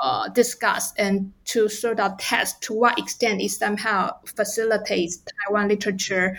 [0.02, 6.36] uh, discuss and to sort of test to what extent it somehow facilitates Taiwan literature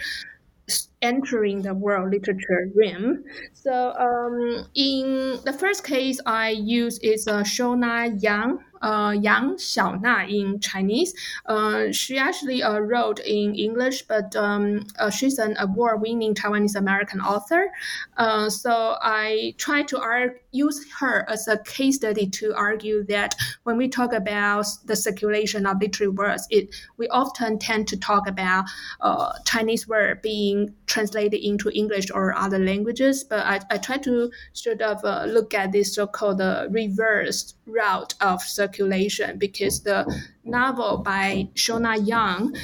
[1.02, 3.24] entering the world literature realm.
[3.54, 10.30] So um, in the first case I use is uh, Shawna Yang uh, Yang Xiaona
[10.30, 11.14] in Chinese.
[11.46, 17.22] Uh, she actually uh, wrote in English, but um, uh, she's an award-winning Taiwanese American
[17.22, 17.72] author.
[18.18, 23.36] Uh, so I try to argue, use her as a case study to argue that
[23.64, 28.28] when we talk about the circulation of literary words, it we often tend to talk
[28.28, 28.66] about
[29.02, 33.24] uh, Chinese word being translated into English or other languages.
[33.24, 38.65] But I, I try to sort of look at this so-called reverse route of circulation
[38.66, 40.00] circulation because the
[40.44, 42.56] novel by Shawna Yang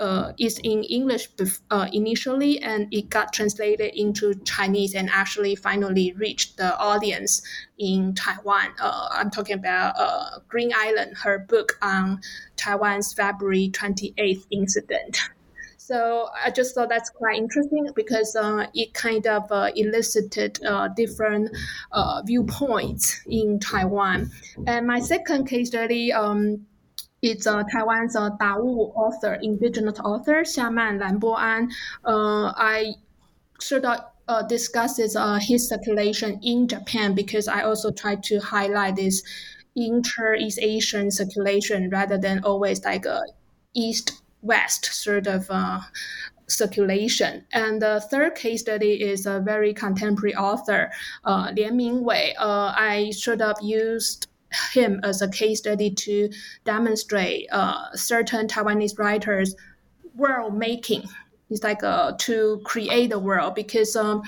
[0.00, 1.28] uh, is in English
[1.70, 7.42] uh, initially and it got translated into Chinese and actually finally reached the audience
[7.78, 8.68] in Taiwan.
[8.80, 12.20] Uh, I'm talking about uh, Green Island, her book on
[12.56, 15.18] Taiwan's February 28th incident.
[15.86, 20.88] So I just thought that's quite interesting because uh, it kind of uh, elicited uh,
[20.88, 21.54] different
[21.92, 24.30] uh, viewpoints in Taiwan.
[24.66, 26.10] And my second case study.
[26.10, 26.64] Um,
[27.20, 31.70] it's uh, Taiwan's uh, Dawu author, indigenous author, Xiaman Lanbo-an.
[32.04, 32.94] Uh, I
[33.60, 38.96] sort of uh, discusses uh, his circulation in Japan because I also try to highlight
[38.96, 39.22] this
[39.76, 43.20] inter-East Asian circulation rather than always like a
[43.74, 45.80] East west sort of uh,
[46.46, 47.44] circulation.
[47.52, 50.90] And the third case study is a very contemporary author,
[51.24, 52.34] uh, Lian Mingwei.
[52.38, 54.28] Uh, I sort of used
[54.72, 56.30] him as a case study to
[56.64, 59.56] demonstrate uh, certain Taiwanese writers'
[60.14, 61.08] world making.
[61.50, 64.22] It's like uh, to create the world because um,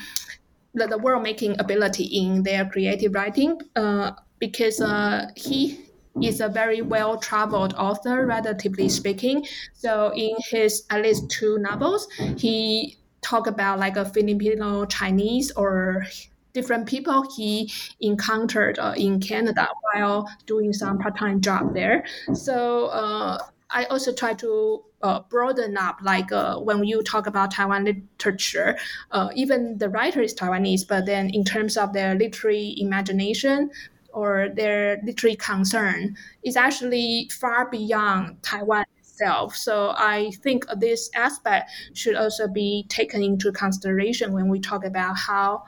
[0.75, 3.61] the, the world making ability in their creative writing.
[3.77, 5.81] Uh, because uh, he
[6.23, 9.47] is a very well traveled author, relatively speaking.
[9.75, 16.07] So in his at least two novels, he talk about like a Filipino Chinese or
[16.53, 22.05] different people he encountered uh, in Canada while doing some part-time job there.
[22.33, 23.39] So uh,
[23.69, 28.79] I also try to uh, broaden up, like uh, when you talk about Taiwan literature,
[29.11, 33.71] uh, even the writer is Taiwanese, but then in terms of their literary imagination
[34.17, 39.55] or their literary concern, is actually far beyond Taiwan itself.
[39.55, 45.17] So I think this aspect should also be taken into consideration when we talk about
[45.19, 45.65] how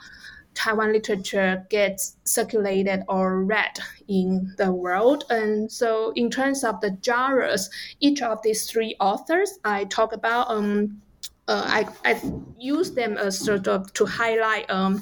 [0.54, 3.78] Taiwan literature gets circulated or read
[4.08, 5.24] in the world.
[5.30, 7.70] And so, in terms of the genres,
[8.00, 11.00] each of these three authors I talk about, um,
[11.46, 12.20] uh, I, I
[12.58, 15.00] use them as sort of to highlight um,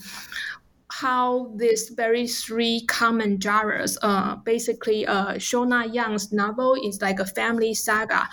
[1.00, 7.26] how these very three common genres, uh, basically, uh, Shawna Yang's novel is like a
[7.26, 8.26] family saga,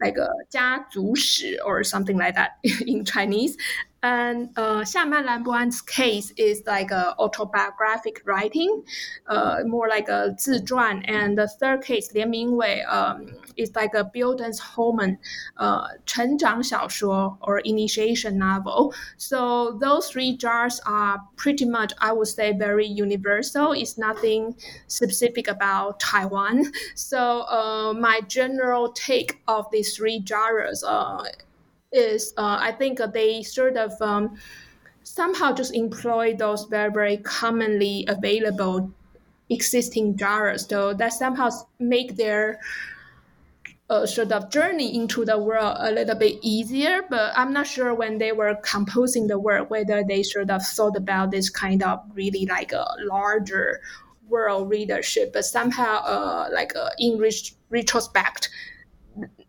[0.00, 3.56] like a 家族史 or something like that in Chinese.
[4.02, 8.84] And uh, Xiaman Lambuan's case is like a autobiographic writing,
[9.26, 11.04] uh, more like a zizhuan.
[11.08, 15.18] And the third case, Lian Mingwei, um, is like a Bildungsroman
[15.56, 18.94] uh, 成长小说 or initiation novel.
[19.16, 23.72] So those three jars are pretty much, I would say, very universal.
[23.72, 24.54] It's nothing
[24.86, 26.70] specific about Taiwan.
[26.94, 30.84] So uh, my general take of these three genres
[31.92, 34.36] is uh, I think they sort of um,
[35.02, 38.92] somehow just employ those very very commonly available
[39.50, 42.60] existing genres, so that somehow make their
[43.90, 47.02] uh, sort of journey into the world a little bit easier.
[47.08, 50.96] But I'm not sure when they were composing the work whether they sort of thought
[50.96, 53.80] about this kind of really like a larger
[54.28, 57.18] world readership, but somehow uh, like uh, in
[57.70, 58.50] retrospect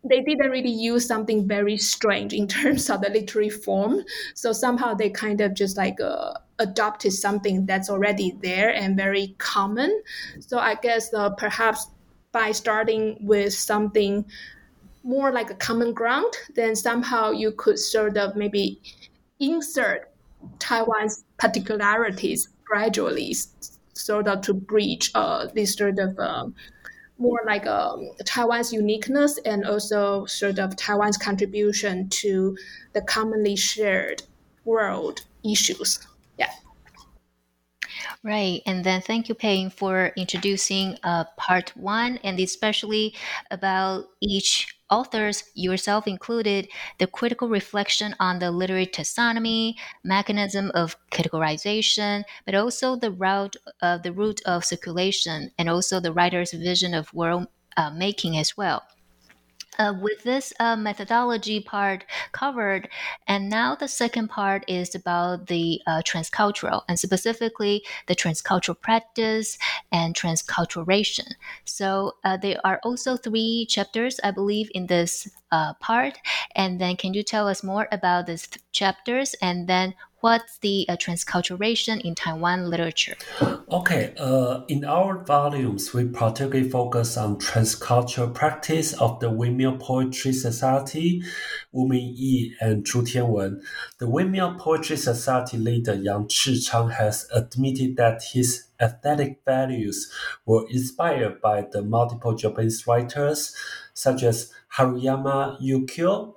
[0.04, 4.02] they didn't really use something very strange in terms of the literary form.
[4.34, 9.34] So somehow they kind of just like uh, adopted something that's already there and very
[9.38, 10.02] common.
[10.40, 11.86] So I guess uh, perhaps
[12.32, 14.24] by starting with something
[15.02, 18.80] more like a common ground, then somehow you could sort of maybe
[19.38, 20.12] insert
[20.58, 23.34] Taiwan's particularities gradually,
[23.94, 26.54] sort of to bridge uh, this sort of um,
[27.20, 32.56] more like um, Taiwan's uniqueness and also sort of Taiwan's contribution to
[32.94, 34.22] the commonly shared
[34.64, 36.06] world issues.
[36.38, 36.50] Yeah.
[38.24, 38.62] Right.
[38.66, 43.14] And then thank you, Pei Ying, for introducing uh, part one and especially
[43.50, 46.68] about each authors, yourself included,
[46.98, 49.74] the critical reflection on the literary taxonomy,
[50.04, 56.00] mechanism of categorization, but also the route of uh, the route of circulation, and also
[56.00, 58.82] the writer's vision of world uh, making as well.
[59.80, 62.86] Uh, with this uh, methodology part covered,
[63.26, 69.56] and now the second part is about the uh, transcultural and specifically the transcultural practice
[69.90, 71.32] and transculturation.
[71.64, 76.18] So uh, there are also three chapters, I believe, in this uh, part.
[76.54, 80.86] And then, can you tell us more about these th- chapters and then what's the
[80.88, 83.14] uh, transculturation in Taiwan literature?
[83.70, 90.32] Okay, uh, in our volumes, we particularly focus on transcultural practice of the Windmill Poetry
[90.32, 91.22] Society,
[91.72, 93.62] Wu Mingyi and Zhu Tianwen.
[93.98, 100.10] The Windmill Poetry Society leader Yang Chichang has admitted that his aesthetic values
[100.46, 103.54] were inspired by the multiple Japanese writers
[103.94, 106.34] such as Haruyama Yukio,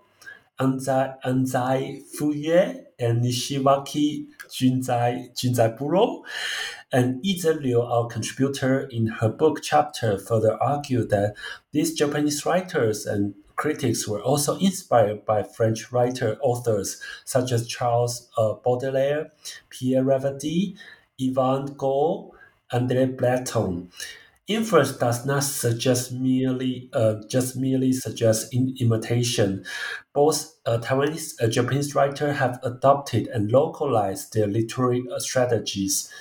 [0.60, 6.24] Anzai, Anzai Fuyue, and Nishiwaki Junzai, Junzaburo.
[6.92, 11.36] And Yize Liu, our contributor in her book chapter, further argued that
[11.72, 18.30] these Japanese writers and critics were also inspired by French writer authors such as Charles
[18.38, 19.32] uh, Baudelaire,
[19.70, 20.76] Pierre Reverdy,
[21.20, 22.36] Yvan Goll,
[22.72, 23.90] André Breton.
[24.48, 29.64] Inference does not suggest merely uh, just merely suggest in imitation.
[30.12, 36.12] Both uh, Taiwanese uh, Japanese writers have adopted and localized their literary uh, strategies.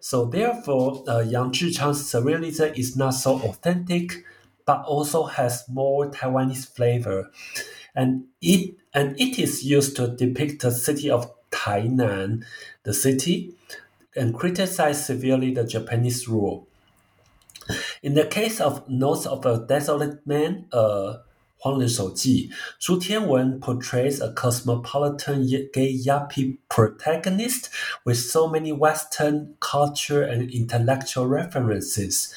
[0.00, 4.24] So therefore, uh, Yang Chichang's surrealism is not so authentic,
[4.64, 7.30] but also has more Taiwanese flavor,
[7.94, 12.42] and it and it is used to depict the city of Tainan,
[12.84, 13.54] the city,
[14.16, 16.66] and criticize severely the Japanese rule.
[18.02, 21.18] In the case of Notes of a Desolate Man, uh,
[21.66, 27.70] Huang Ren Zhu Tianwen portrays a cosmopolitan gay yuppie protagonist
[28.04, 32.32] with so many Western culture and intellectual references.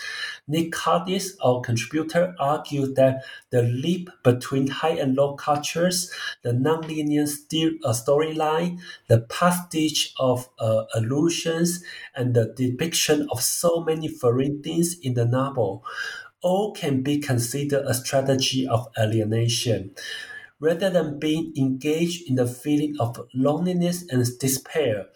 [0.47, 6.11] Nick Kaldis, our contributor, argued that the leap between high and low cultures,
[6.41, 7.30] the nonlinear
[7.86, 11.84] uh, storyline, the pastiche of uh, allusions,
[12.15, 15.84] and the depiction of so many foreign things in the novel
[16.41, 19.91] all can be considered a strategy of alienation.
[20.59, 25.07] Rather than being engaged in the feeling of loneliness and despair,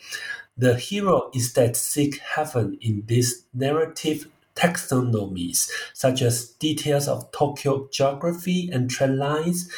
[0.57, 8.69] the hero instead seek heaven in these narrative taxonomies, such as details of Tokyo geography
[8.71, 9.69] and trend lines,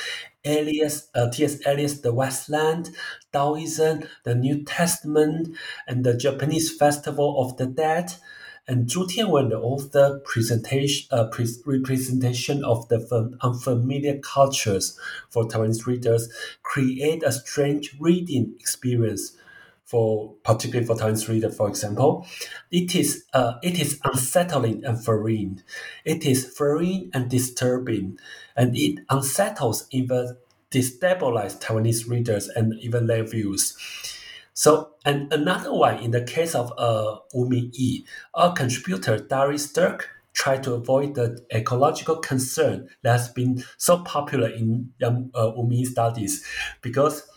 [0.44, 1.66] Elias, uh, T.S.
[1.66, 2.92] Eliot's The Wasteland,
[3.32, 8.14] Taoism, the New Testament, and the Japanese Festival of the Dead,
[8.68, 14.98] and Zhu Tianwen, the author, presentation, uh, pre- representation of the unfamiliar cultures
[15.30, 16.30] for Taiwanese readers,
[16.64, 19.38] create a strange reading experience
[19.84, 22.26] for particularly for Taiwanese reader, for example,
[22.72, 25.62] it is uh, it is unsettling and foreign.
[26.04, 28.18] It is foreign and disturbing,
[28.56, 30.38] and it unsettles even
[30.72, 33.78] destabilize Taiwanese readers and even their views.
[34.56, 40.06] So, and another one in the case of uh, Wu Mingyi, our contributor Darryl Sterk
[40.32, 45.86] tried to avoid the ecological concern that has been so popular in young uh, Wu
[45.86, 46.46] studies
[46.82, 47.30] because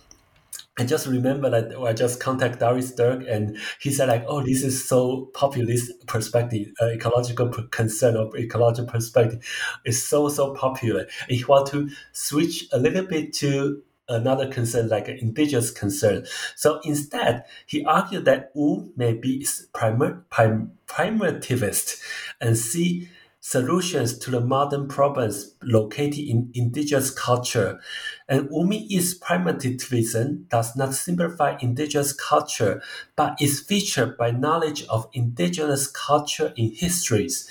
[0.78, 4.62] I just remember that I just contacted Darryl Sterk and he said like, oh, this
[4.62, 9.44] is so populist perspective, uh, ecological concern or ecological perspective
[9.84, 11.00] is so, so popular.
[11.28, 16.26] And he want to switch a little bit to another concern like an indigenous concern.
[16.56, 22.00] So instead, he argued that Wu may be primar- prim- primitivist
[22.40, 23.08] and see
[23.40, 27.80] solutions to the modern problems located in indigenous culture.
[28.28, 32.82] And Wu Mingyi's primitivism does not simplify indigenous culture,
[33.16, 37.48] but is featured by knowledge of indigenous culture in histories.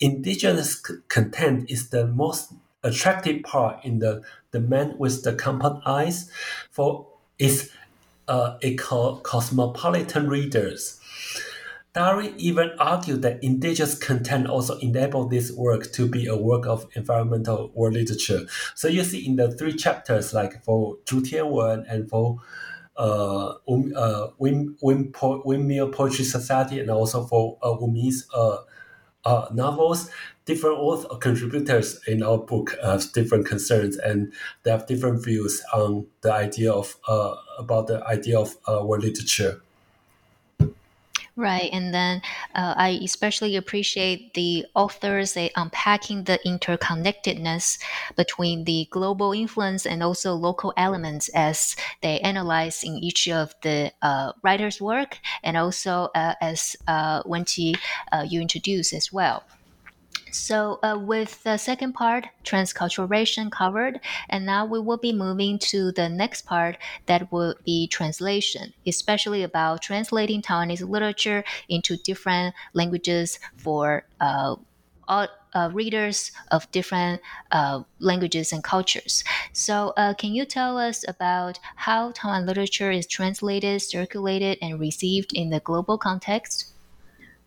[0.00, 2.52] Indigenous content is the most
[2.82, 6.30] attractive part in the, the man with the compound eyes
[6.70, 7.06] for
[7.38, 7.68] its
[8.28, 8.56] uh,
[9.22, 11.00] cosmopolitan readers.
[11.94, 16.86] Dari even argued that indigenous content also enabled this work to be a work of
[16.94, 18.46] environmental world literature.
[18.74, 22.38] So you see in the three chapters, like for Zhu Tianwen and for
[22.96, 28.58] uh, um, uh, Wind, Wind, Windmill Poetry Society and also for uh, Wu Mingyi's uh,
[29.24, 30.10] uh, novels,
[30.44, 36.06] different author contributors in our book have different concerns and they have different views on
[36.22, 39.60] the idea of uh, about the idea of uh, world literature.
[41.34, 42.20] Right, and then
[42.54, 47.78] uh, I especially appreciate the authors they unpacking the interconnectedness
[48.16, 53.92] between the global influence and also local elements as they analyze in each of the
[54.02, 57.76] uh, writer's work, and also uh, as uh, Wenqi
[58.12, 59.42] uh, you introduce as well.
[60.32, 65.92] So, uh, with the second part, transculturation covered, and now we will be moving to
[65.92, 66.76] the next part
[67.06, 74.56] that will be translation, especially about translating Taiwanese literature into different languages for uh,
[75.06, 77.20] all, uh, readers of different
[77.52, 79.22] uh, languages and cultures.
[79.52, 85.32] So, uh, can you tell us about how Taiwan literature is translated, circulated, and received
[85.34, 86.71] in the global context?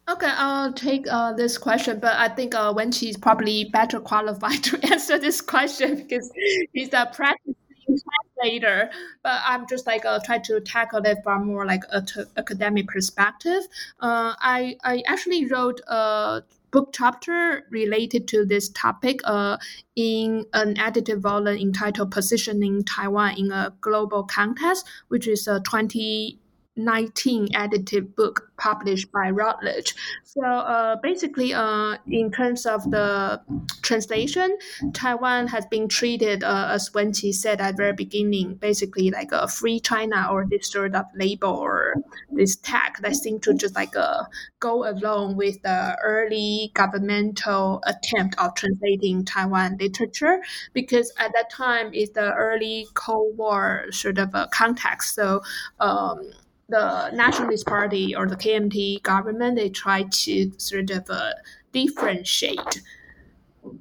[0.08, 4.64] Okay, I'll take uh, this question, but I think uh, Wenqi is probably better qualified
[4.66, 6.32] to answer this question because
[6.74, 7.56] he's a practicing
[7.88, 8.92] translator.
[9.24, 12.88] But I'm just like uh, try to tackle it from more like a t- academic
[12.88, 13.64] perspective.
[14.00, 19.58] Uh, I I actually wrote a book chapter related to this topic uh,
[19.96, 26.40] in an edited volume entitled "Positioning Taiwan in a Global Context," which is a 20
[26.76, 29.96] 19 edited book published by Routledge.
[30.24, 33.42] So uh, basically, uh, in terms of the
[33.82, 34.58] translation,
[34.94, 39.48] Taiwan has been treated, uh, as Wenqi said at the very beginning, basically like a
[39.48, 41.96] free China or this sort of label or
[42.32, 44.24] this tag that seemed to just like uh,
[44.60, 50.42] go along with the early governmental attempt of translating Taiwan literature,
[50.74, 55.16] because at that time is the early Cold War sort of a context.
[55.16, 55.42] So
[55.80, 56.32] um,
[56.68, 61.32] the Nationalist Party or the KMT government, they try to sort of uh,
[61.72, 62.82] differentiate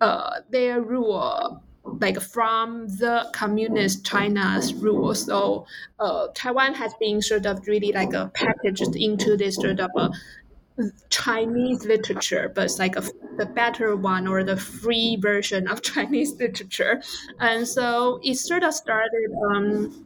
[0.01, 1.63] uh, their rule
[2.01, 5.15] like from the communist China's rule.
[5.15, 5.67] So
[5.99, 10.11] uh, Taiwan has been sort of really like uh, packaged into this sort of a
[11.09, 13.03] Chinese literature, but it's like a,
[13.37, 17.01] the better one or the free version of Chinese literature.
[17.39, 20.05] And so it sort of started um,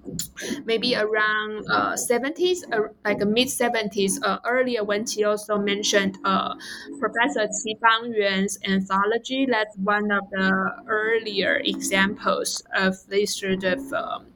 [0.67, 6.55] maybe around uh, 70s, uh, like mid 70s, uh, earlier when she also mentioned uh,
[6.99, 9.47] Professor Qi Bangyuan's anthology.
[9.47, 14.27] That's one of the earlier examples of this sort of um,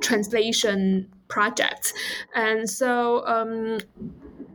[0.00, 1.94] translation projects.
[2.34, 3.78] And so um,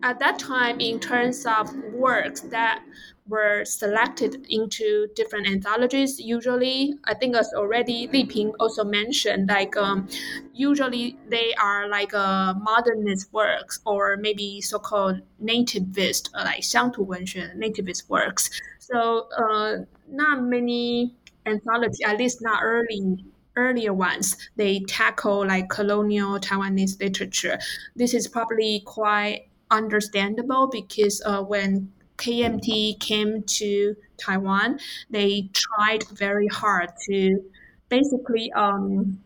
[0.02, 2.82] at that time, in terms of works that
[3.28, 9.76] were selected into different anthologies, usually, I think as already Li Ping also mentioned, like
[9.76, 10.08] um,
[10.52, 18.08] usually they are like uh, modernist works or maybe so-called nativist, uh, like 乡土文学, nativist
[18.08, 18.50] works.
[18.80, 21.14] So uh, not many
[21.46, 27.58] anthology, at least not early earlier ones, they tackle like colonial Taiwanese literature.
[27.94, 36.47] This is probably quite understandable because uh, when KMT came to Taiwan, they tried very
[36.47, 37.43] hard to
[37.89, 39.19] basically um,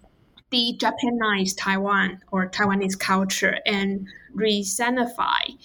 [0.49, 5.57] de-Japanize Taiwan or Taiwanese culture and re-Sinify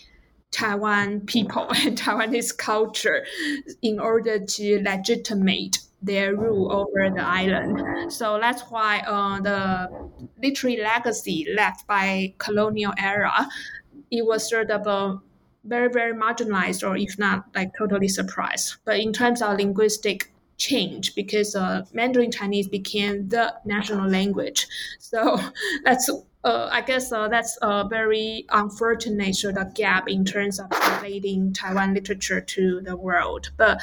[0.52, 3.26] Taiwan people and Taiwanese culture
[3.82, 8.12] in order to legitimate their rule over the island.
[8.12, 10.10] So that's why uh, the
[10.42, 13.48] literary legacy left by colonial era,
[14.16, 15.20] it was sort of a
[15.64, 18.76] very, very marginalized or if not like totally surprised.
[18.84, 24.66] But in terms of linguistic change because uh, Mandarin Chinese became the national language.
[24.98, 25.38] So
[25.84, 26.08] that's
[26.44, 30.66] uh, I guess uh, that's a very unfortunate sort of gap in terms of
[31.02, 33.50] relating Taiwan literature to the world.
[33.56, 33.82] But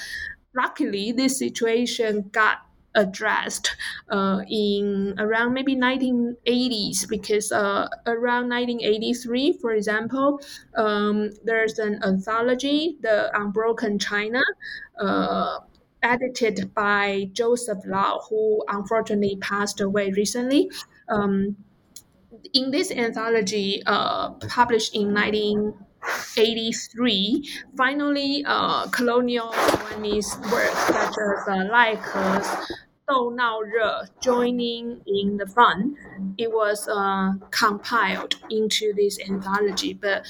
[0.55, 2.59] luckily, this situation got
[2.95, 3.75] addressed
[4.09, 10.39] uh, in around maybe 1980s because uh, around 1983 for example
[10.75, 14.35] um, there's an anthology the unbroken chain
[14.99, 15.59] uh,
[16.03, 20.69] edited by joseph lau who unfortunately passed away recently.
[21.09, 21.55] Um,
[22.53, 25.73] in this anthology uh, published in 19
[26.37, 31.95] 83, finally, uh, colonial Taiwanese works such as uh, Lai
[33.07, 35.95] Dou Nao Re joining in the fun,
[36.37, 39.93] it was uh, compiled into this anthology.
[39.93, 40.25] But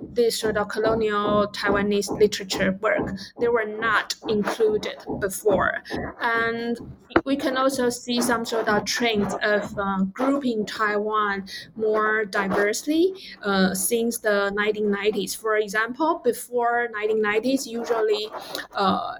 [0.00, 5.82] this sort of colonial Taiwanese literature work, they were not included before.
[6.20, 6.78] And
[7.24, 13.74] we can also see some sort of trends of uh, grouping Taiwan more diversely uh,
[13.74, 15.36] since the 1990s.
[15.36, 18.28] For example, before 1990s, usually
[18.74, 19.14] uh,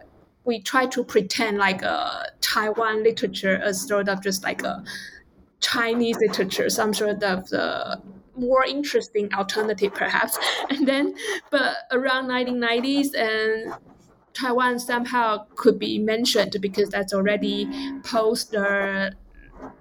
[0.47, 4.83] we try to pretend like a Taiwan literature as sort of just like a
[5.61, 8.01] Chinese literature, some sort of the
[8.37, 10.39] more interesting alternative perhaps.
[10.71, 11.15] And then
[11.51, 13.75] but around 1990s and
[14.35, 17.67] taiwan somehow could be mentioned because that's already
[18.05, 19.13] post the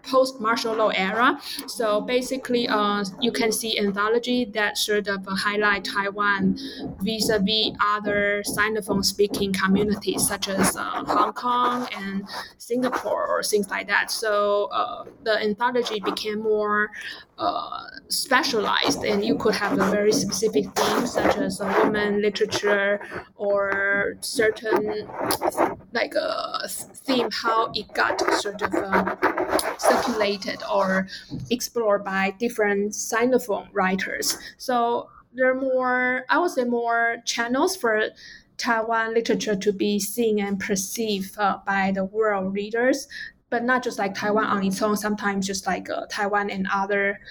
[0.03, 1.39] post martial law era.
[1.67, 6.57] So basically, uh, you can see anthology that sort of highlight Taiwan
[7.01, 13.87] vis-a-vis other Sinophone speaking communities such as uh, Hong Kong and Singapore or things like
[13.87, 14.11] that.
[14.11, 16.91] So uh, the anthology became more
[17.37, 22.99] uh, specialized, and you could have a very specific theme such as a woman literature
[23.35, 25.07] or certain
[25.91, 29.17] like a uh, theme how it got sort of um,
[29.77, 31.07] circulated or
[31.49, 34.37] explored by different Sinophone writers.
[34.57, 38.09] So there are more, I would say, more channels for
[38.57, 43.07] Taiwan literature to be seen and perceived uh, by the world readers,
[43.55, 44.97] but not just like Taiwan on its own.
[44.97, 47.21] Sometimes just like uh, Taiwan and other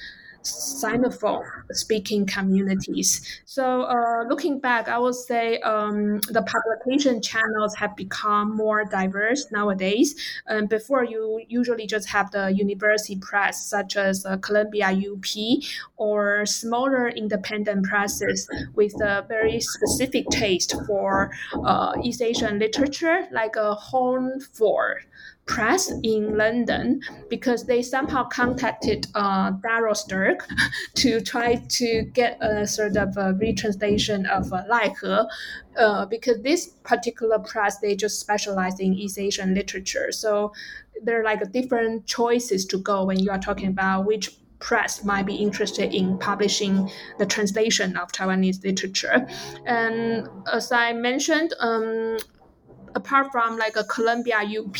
[0.43, 3.41] Sinophone speaking communities.
[3.45, 9.51] So, uh, looking back, I would say um, the publication channels have become more diverse
[9.51, 10.15] nowadays.
[10.47, 15.63] Um, before, you usually just have the university press, such as uh, Columbia UP,
[15.97, 21.31] or smaller independent presses with a very specific taste for
[21.65, 25.01] uh, East Asian literature, like a Home for
[25.47, 30.41] press in London because they somehow contacted uh, Darryl Sterk
[30.95, 35.19] to try to get a sort of a retranslation of uh, Lai He,
[35.79, 40.13] uh, because this particular press they just specialize in East Asian literature.
[40.13, 40.53] So
[41.03, 44.31] there are like different choices to go when you are talking about which
[44.61, 49.27] press might be interested in publishing the translation of Taiwanese literature.
[49.67, 52.17] And as I mentioned, um,
[52.95, 54.77] apart from like a Columbia UP,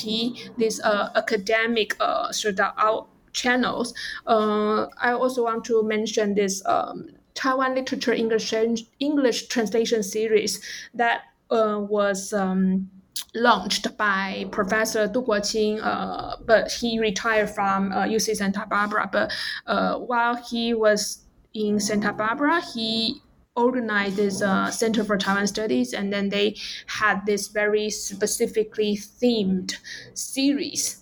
[0.57, 3.95] these uh, academic uh, sort of channels,
[4.27, 8.55] uh, I also want to mention this um, Taiwan literature English
[9.01, 10.61] English translation series
[10.95, 12.89] that uh, was um,
[13.35, 19.09] launched by Professor Du Guoqing, uh, but he retired from uh, UC Santa Barbara.
[19.11, 19.33] But
[19.67, 23.21] uh, while he was in Santa Barbara, he
[23.57, 29.77] organized this uh, Center for Taiwan Studies, and then they had this very specifically themed
[30.15, 31.01] series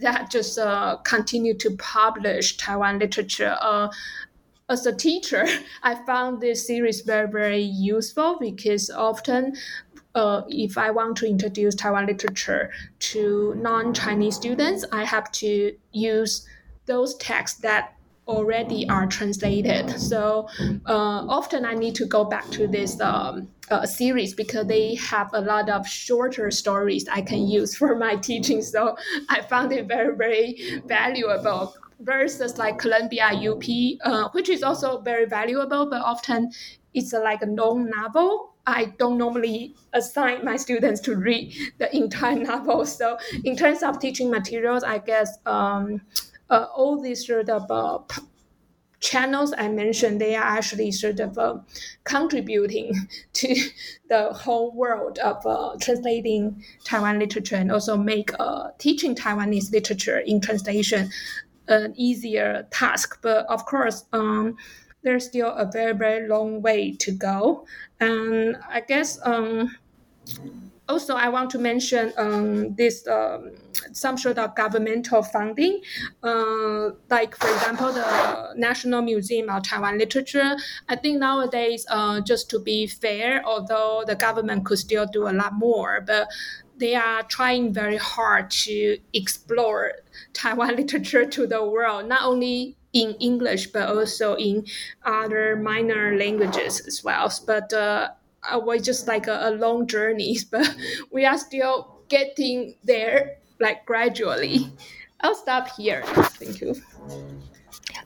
[0.00, 3.56] that just uh, continued to publish Taiwan literature.
[3.60, 3.88] Uh,
[4.68, 5.46] as a teacher,
[5.82, 9.54] I found this series very, very useful because often
[10.14, 16.46] uh, if I want to introduce Taiwan literature to non-Chinese students, I have to use
[16.86, 17.94] those texts that
[18.28, 19.90] already are translated.
[19.98, 20.48] So
[20.86, 25.30] uh, often I need to go back to this um, uh, series because they have
[25.32, 28.62] a lot of shorter stories I can use for my teaching.
[28.62, 28.96] So
[29.28, 33.64] I found it very, very valuable versus like Columbia UP,
[34.04, 36.50] uh, which is also very valuable, but often
[36.94, 41.94] it's a, like a long novel I don't normally assign my students to read the
[41.94, 42.86] entire novel.
[42.86, 46.00] So, in terms of teaching materials, I guess um,
[46.52, 47.98] uh, all these sort of uh,
[49.00, 51.58] channels I mentioned, they are actually sort of uh,
[52.04, 52.92] contributing
[53.32, 53.56] to
[54.08, 60.18] the whole world of uh, translating Taiwan literature and also make uh, teaching Taiwanese literature
[60.18, 61.10] in translation
[61.68, 63.18] an easier task.
[63.22, 64.56] But of course, um,
[65.02, 67.66] there's still a very very long way to go
[67.98, 69.68] and i guess um,
[70.92, 73.50] also i want to mention um, this um,
[73.92, 75.80] some sort of governmental funding
[76.22, 80.54] uh, like for example the national museum of taiwan literature
[80.88, 85.34] i think nowadays uh, just to be fair although the government could still do a
[85.42, 86.28] lot more but
[86.78, 89.92] they are trying very hard to explore
[90.32, 94.64] Taiwan literature to the world, not only in English, but also in
[95.04, 97.32] other minor languages as well.
[97.46, 98.10] But uh,
[98.50, 100.74] it was just like a, a long journey, but
[101.10, 104.72] we are still getting there like gradually.
[105.20, 106.02] I'll stop here.
[106.04, 106.74] Thank you.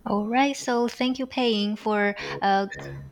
[0.07, 2.69] All right, so thank you, Pei Ying, for uh,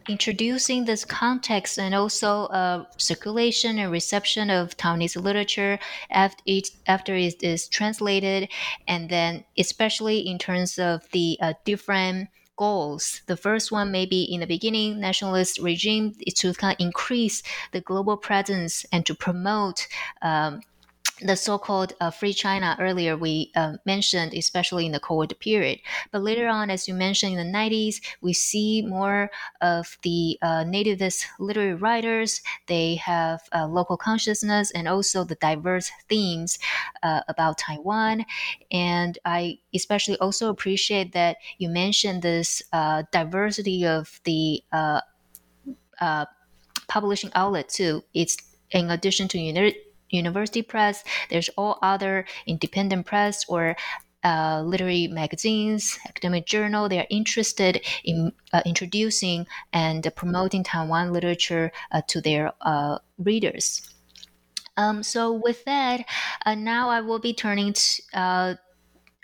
[0.08, 7.16] introducing this context and also uh, circulation and reception of Taiwanese literature after it, after
[7.16, 8.48] it is translated,
[8.86, 13.22] and then especially in terms of the uh, different goals.
[13.26, 17.42] The first one, maybe in the beginning, nationalist regime is to kind of increase
[17.72, 19.86] the global presence and to promote.
[20.22, 20.60] Um,
[21.20, 25.78] the so-called uh, free China earlier we uh, mentioned, especially in the Cold period.
[26.10, 30.64] But later on, as you mentioned in the 90s, we see more of the uh,
[30.64, 32.40] nativist literary writers.
[32.66, 36.58] They have uh, local consciousness and also the diverse themes
[37.02, 38.24] uh, about Taiwan.
[38.72, 44.62] And I especially also appreciate that you mentioned this uh, diversity of the
[46.88, 48.02] publishing outlet too.
[48.14, 48.36] It's
[48.70, 49.76] in addition to uni-
[50.14, 51.04] university press.
[51.30, 53.76] There's all other independent press or
[54.24, 56.88] uh, literary magazines, academic journal.
[56.88, 63.82] They are interested in uh, introducing and promoting Taiwan literature uh, to their uh, readers.
[64.76, 66.04] Um, so with that,
[66.46, 68.58] uh, now I will be turning to,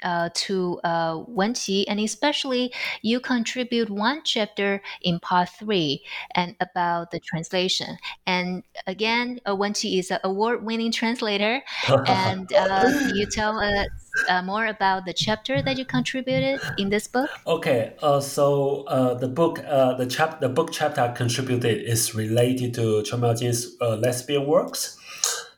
[0.02, 2.72] uh, to uh, Wenqi, and especially
[3.02, 6.02] you contribute one chapter in part three
[6.34, 7.96] and about the translation.
[8.26, 11.62] And again, uh, Wenqi is an award-winning translator,
[12.06, 13.86] and uh, you tell us
[14.28, 17.30] uh, more about the chapter that you contributed in this book?
[17.46, 22.74] Okay, uh, so uh, the book, the chap, the book chapter I contributed is related
[22.74, 24.96] to Miaojin's uh, lesbian works.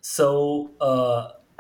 [0.01, 0.71] So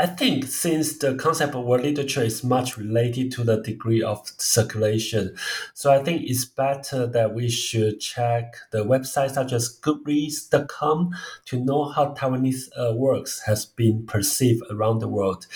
[0.02, 4.32] I think since the concept of world literature is much related to the degree of
[4.36, 5.36] circulation,
[5.74, 11.64] so I think it's better that we should check the website such as Goodreads.com to
[11.64, 15.46] know how Taiwanese uh, works has been perceived around the world.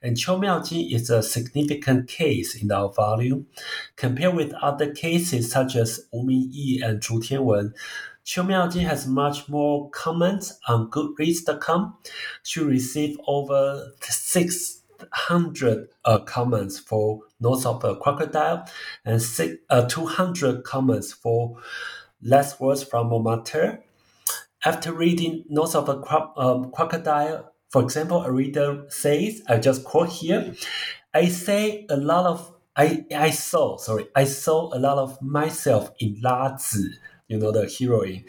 [0.00, 3.48] And Qiu Miaojin is a significant case in our volume.
[3.96, 7.72] Compared with other cases such as Wu Mingyi and Zhu Tianwen,
[8.26, 11.96] Qiu Miaojin has much more comments on Goodreads.com.
[12.42, 18.68] She received over 600 uh, comments for Notes of a Crocodile
[19.04, 21.56] and six, uh, 200 comments for
[22.20, 23.84] Last Words from Montmartre.
[24.64, 29.84] After reading Notes of a Cro- um, Crocodile, for example, a reader says, I just
[29.84, 30.52] quote here,
[31.14, 35.92] I say a lot of I, I saw, sorry, I saw a lot of myself
[35.98, 36.90] in La Zi
[37.28, 38.24] you know, the heroine.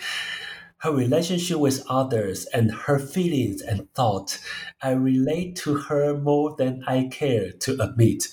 [0.79, 4.39] Her relationship with others and her feelings and thoughts,
[4.81, 8.27] I relate to her more than I care to admit.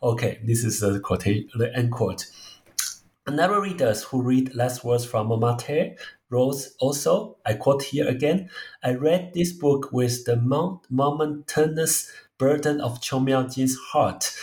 [0.00, 2.26] Okay, this is the quote, the end quote.
[3.26, 5.96] Another readers who read Last Words from Montmartre
[6.30, 8.48] wrote also, I quote here again,
[8.82, 10.36] I read this book with the
[10.88, 14.34] momentous burden of Qiu Miaojin's heart,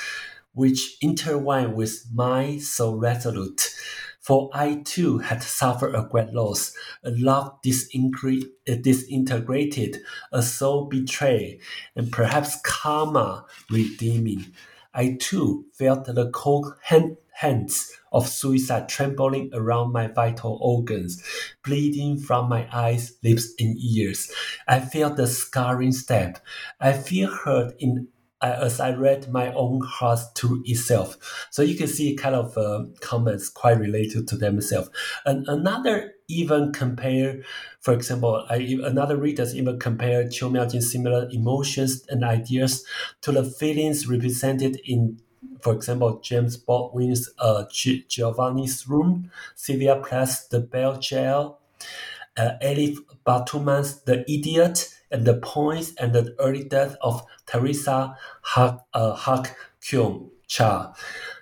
[0.54, 3.74] which intertwined with mine so resolute.
[4.26, 6.74] For I too had suffered a great loss,
[7.04, 9.98] a love uh, disintegrated,
[10.32, 11.60] a soul betrayed,
[11.96, 14.48] and perhaps karma redeeming.
[14.96, 21.22] I too felt the cold hand, hands of suicide trembling around my vital organs,
[21.64, 24.32] bleeding from my eyes, lips, and ears.
[24.68, 26.40] I felt the scarring stab.
[26.80, 28.08] I feel hurt in
[28.42, 31.48] as I read my own heart to itself.
[31.52, 34.90] So you can see kind of uh, comments quite related to themselves.
[35.26, 37.44] And another even compare,
[37.82, 42.84] for example, I, another readers even compare Qiu Miaojin's similar emotions and ideas
[43.22, 45.20] to the feelings represented in
[45.62, 51.56] for example, James Baldwin's uh, Giovanni's Room, Sylvia Plath's The Bell Jar,
[52.38, 58.80] uh, Elif Batuman's The Idiot, and the points and the early death of Theresa Hak,
[58.94, 60.94] uh, Hak Kyung Cha.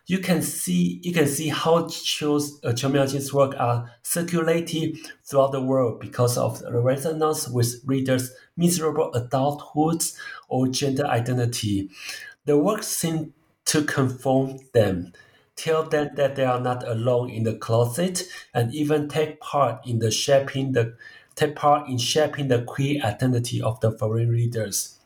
[0.06, 5.62] You can see you can see how Qiu's uh, Miaojin's work are circulated throughout the
[5.62, 10.04] world because of the resonance with readers' miserable adulthood
[10.50, 11.90] or gender identity.
[12.46, 13.32] The work seems
[13.66, 15.14] to conform them,
[15.56, 18.24] tell them that they are not alone in the closet,
[18.54, 20.96] and even take part in the shaping the
[21.36, 25.00] take part in shaping the queer identity of the foreign readers.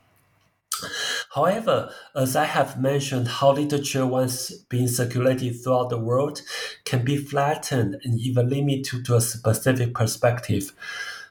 [1.33, 6.41] However, as I have mentioned, how literature once being circulated throughout the world
[6.85, 10.73] can be flattened and even limited to a specific perspective.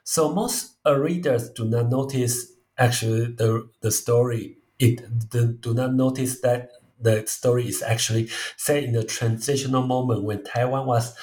[0.05, 4.59] So most readers do not notice actually the, the story.
[4.79, 6.71] It do not notice that
[7.01, 11.15] the story is actually set in a transitional moment when Taiwan was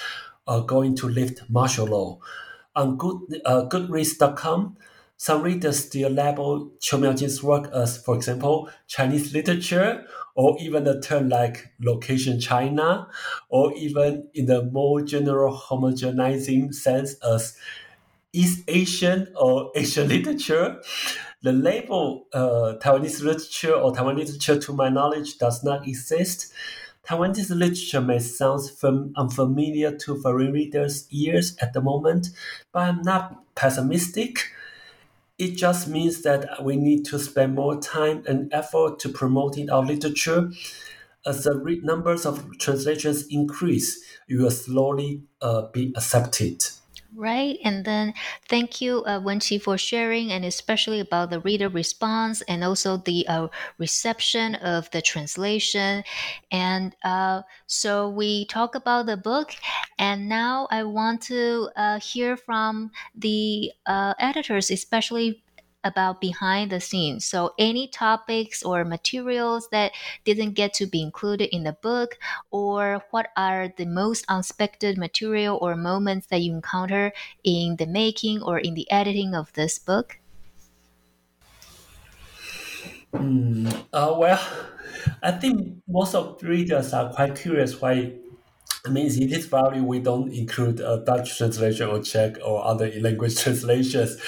[0.46, 2.18] uh, going to lift martial law.
[2.76, 4.76] On good, uh, Goodreads.com,
[5.16, 10.04] some readers still label Qiu Miaojin's work as, for example, Chinese literature,
[10.34, 13.08] or even a term like location China,
[13.48, 17.56] or even in the more general homogenizing sense as
[18.32, 20.80] East Asian or Asian literature.
[21.42, 26.52] The label uh, Taiwanese literature or Taiwan literature, to my knowledge, does not exist.
[27.06, 32.30] Taiwanese literature may sound fam- unfamiliar to foreign readers' ears at the moment,
[32.72, 34.38] but I'm not pessimistic.
[35.38, 39.84] It just means that we need to spend more time and effort to promoting our
[39.84, 40.50] literature.
[41.26, 46.64] As the re- numbers of translations increase, it will slowly uh, be accepted.
[47.16, 47.58] Right.
[47.62, 48.12] And then
[48.48, 53.24] thank you, uh, Wenqi, for sharing, and especially about the reader response and also the
[53.28, 53.48] uh,
[53.78, 56.02] reception of the translation.
[56.50, 59.52] And uh, so we talk about the book,
[59.96, 65.43] and now I want to uh, hear from the uh, editors, especially
[65.84, 67.24] about behind the scenes.
[67.26, 69.92] So, any topics or materials that
[70.24, 72.18] didn't get to be included in the book,
[72.50, 77.12] or what are the most unexpected material or moments that you encounter
[77.44, 80.18] in the making or in the editing of this book?
[83.12, 84.40] Mm, uh, well,
[85.22, 88.12] I think most of readers are quite curious why
[88.86, 92.92] I mean, in this value, we don't include a Dutch translation or Czech or other
[93.00, 94.18] language translations.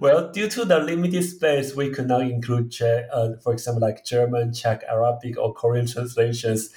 [0.00, 4.06] Well, due to the limited space, we could not include, Czech, uh, for example, like
[4.06, 6.70] German, Czech, Arabic, or Korean translations.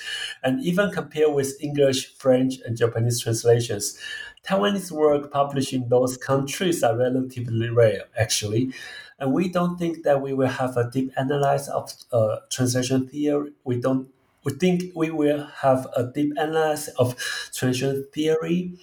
[0.43, 3.97] And even compare with English, French, and Japanese translations,
[4.45, 8.73] Taiwanese work published in those countries are relatively rare, actually.
[9.17, 13.53] And we don't think that we will have a deep analysis of uh, translation theory.
[13.63, 14.09] We don't
[14.49, 17.15] we think we will have a deep analysis of
[17.53, 18.73] translation theory,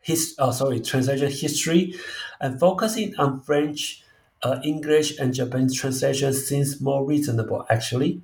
[0.00, 1.94] his, oh, sorry, translation history,
[2.40, 4.04] and focusing on French,
[4.42, 8.22] uh, English, and Japanese translation seems more reasonable, actually.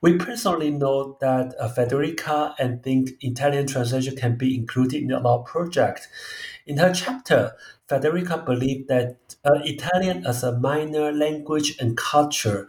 [0.00, 5.40] We personally know that uh, Federica and think Italian translation can be included in our
[5.40, 6.08] project.
[6.66, 7.52] In her chapter,
[7.88, 12.68] Federica believed that uh, Italian as a minor language and culture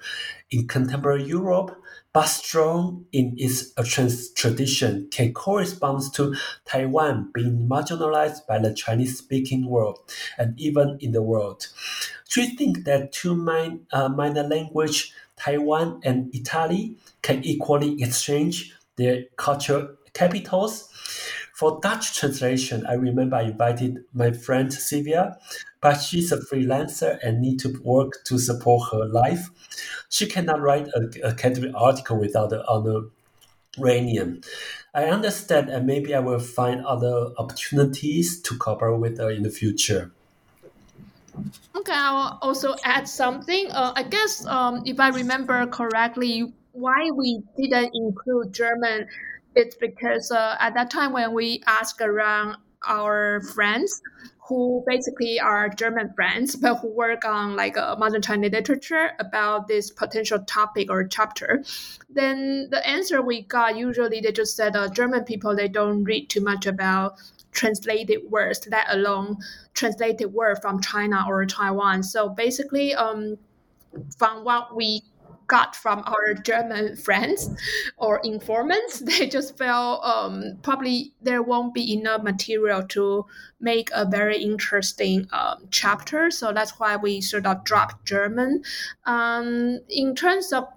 [0.52, 1.82] in contemporary Europe
[2.18, 3.74] but strong in its
[4.34, 6.34] tradition, can correspond to
[6.66, 10.00] Taiwan being marginalized by the Chinese speaking world
[10.36, 11.68] and even in the world.
[12.34, 18.74] Do you think that two min- uh, minor language, Taiwan and Italy, can equally exchange
[18.96, 20.90] their cultural capitals?
[21.58, 25.40] For Dutch translation, I remember I invited my friend Sylvia,
[25.82, 29.50] but she's a freelancer and need to work to support her life.
[30.08, 33.10] She cannot write an academic article without the
[33.76, 34.44] Mediterranean.
[34.94, 39.50] I understand, and maybe I will find other opportunities to cooperate with her in the
[39.50, 40.12] future.
[41.76, 43.72] Okay, I will also add something.
[43.72, 49.08] Uh, I guess um, if I remember correctly, why we didn't include German,
[49.58, 52.58] it's because uh, at that time when we asked around
[52.88, 54.02] our friends,
[54.48, 59.68] who basically are German friends, but who work on like a modern Chinese literature about
[59.68, 61.64] this potential topic or chapter.
[62.10, 66.30] Then the answer we got usually they just said uh, German people they don't read
[66.30, 67.16] too much about
[67.52, 69.38] translated words, let alone
[69.74, 72.04] translated word from China or Taiwan.
[72.04, 73.38] So basically, um,
[74.18, 75.02] from what we
[75.48, 77.50] got from our German friends
[77.98, 79.02] or informants.
[79.08, 83.26] They just felt um, probably there won't be enough material to
[83.60, 86.30] make a very interesting um, chapter.
[86.30, 88.64] So that's why we sort of dropped German.
[89.06, 90.68] Um, in terms of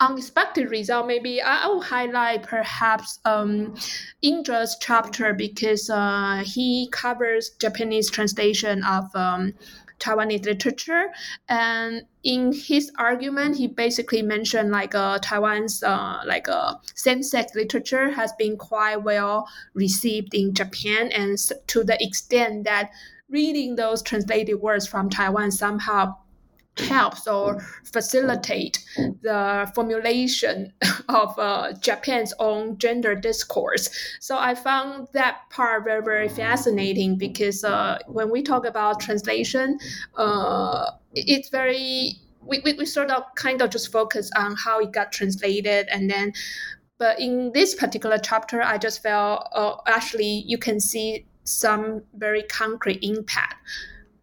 [0.00, 3.74] unexpected result, maybe I will highlight perhaps um,
[4.22, 9.54] Indra's chapter because uh, he covers Japanese translation of um,
[10.00, 11.08] Taiwanese literature.
[11.48, 18.10] And in his argument, he basically mentioned like uh, Taiwan's uh, like uh, same-sex literature
[18.10, 21.38] has been quite well received in Japan, and
[21.68, 22.90] to the extent that
[23.28, 26.16] reading those translated words from Taiwan somehow
[26.76, 27.60] helps or
[27.92, 28.78] facilitate
[29.22, 30.72] the formulation
[31.08, 33.88] of uh, Japan's own gender discourse.
[34.20, 39.78] So I found that part very, very fascinating because uh, when we talk about translation,
[40.16, 44.92] uh, it's very, we, we, we sort of kind of just focus on how it
[44.92, 46.32] got translated and then
[47.00, 52.42] but in this particular chapter, I just felt uh, actually you can see some very
[52.42, 53.54] concrete impact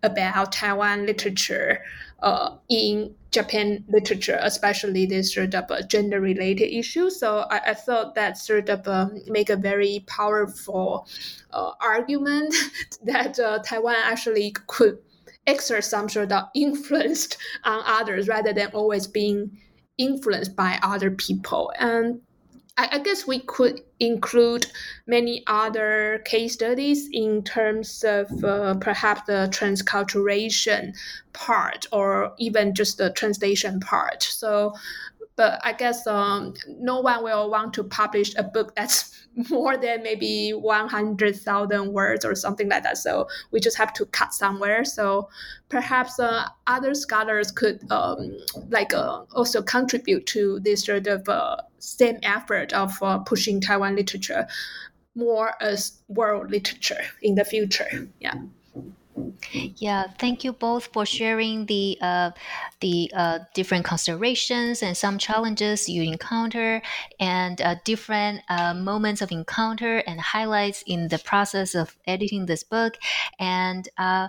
[0.03, 1.81] about Taiwan literature
[2.21, 7.09] uh, in Japan literature, especially this sort of uh, gender related issue.
[7.09, 11.07] So I, I, thought that sort of um, make a very powerful
[11.51, 12.53] uh, argument
[13.03, 14.99] that uh, Taiwan actually could
[15.47, 17.29] exert some sort of influence
[17.63, 19.57] on others rather than always being
[19.97, 21.71] influenced by other people.
[21.79, 22.21] And
[22.77, 24.67] I, I guess we could include
[25.07, 30.95] many other case studies in terms of uh, perhaps the transculturation
[31.33, 34.23] part or even just the translation part.
[34.23, 34.73] So,
[35.37, 39.15] but I guess um, no one will want to publish a book that's
[39.49, 42.97] more than maybe 100,000 words or something like that.
[42.97, 44.83] So we just have to cut somewhere.
[44.83, 45.29] So
[45.69, 48.35] perhaps uh, other scholars could um,
[48.69, 53.95] like uh, also contribute to this sort of uh, same effort of uh, pushing Taiwan
[53.95, 54.47] literature
[55.15, 58.07] more as world literature in the future.
[58.19, 58.35] Yeah.
[59.77, 62.31] Yeah, thank you both for sharing the uh,
[62.81, 66.81] the uh, different considerations and some challenges you encounter
[67.19, 72.63] and uh, different uh, moments of encounter and highlights in the process of editing this
[72.63, 72.97] book.
[73.39, 74.27] And uh,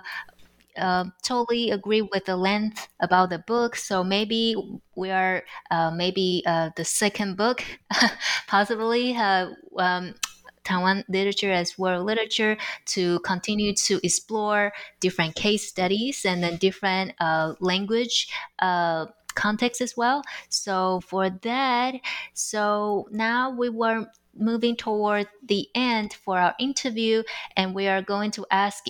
[0.77, 3.75] uh, totally agree with the length about the book.
[3.75, 4.55] So maybe
[4.95, 7.63] we are uh, maybe the second book,
[8.47, 9.15] possibly.
[9.17, 10.15] Um,
[10.63, 12.57] Taiwan literature as world literature
[12.87, 18.29] to continue to explore different case studies and then different uh, language
[18.59, 20.23] uh, context as well.
[20.49, 21.95] So for that,
[22.33, 27.23] so now we were moving toward the end for our interview,
[27.55, 28.85] and we are going to ask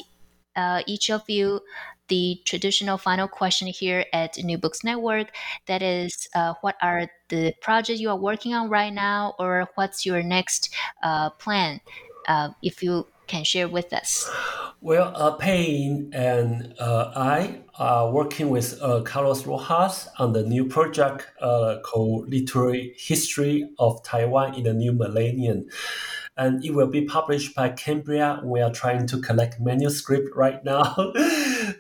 [0.56, 1.62] uh, each of you
[2.10, 5.28] the traditional final question here at New Books Network.
[5.68, 10.06] That is, uh, what are the projects you are working on right now, or what's
[10.06, 11.82] your next uh, plan?
[12.28, 14.30] Uh, if you can share with us.
[14.82, 20.44] Well, uh, Pei Ying and uh, I are working with uh, Carlos Rojas on the
[20.44, 25.68] new project uh, called Literary History of Taiwan in the New Millennium
[26.40, 28.40] and it will be published by Cambria.
[28.44, 30.96] We are trying to collect manuscript right now,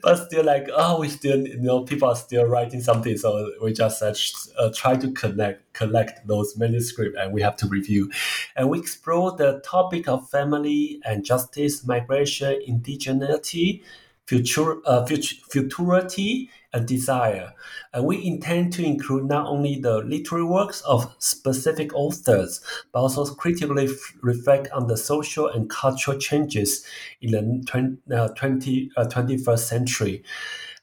[0.03, 3.71] but still like oh, we still you know people are still writing something, so we
[3.71, 4.13] just uh,
[4.59, 8.11] uh, try to connect collect those manuscript and we have to review,
[8.57, 13.81] and we explore the topic of family and justice, migration, indigeneity
[14.25, 17.53] future, uh, future, futurity and desire.
[17.93, 23.25] And we intend to include not only the literary works of specific authors, but also
[23.33, 26.85] critically f- reflect on the social and cultural changes
[27.21, 30.23] in the 20, uh, 20, uh, 21st century.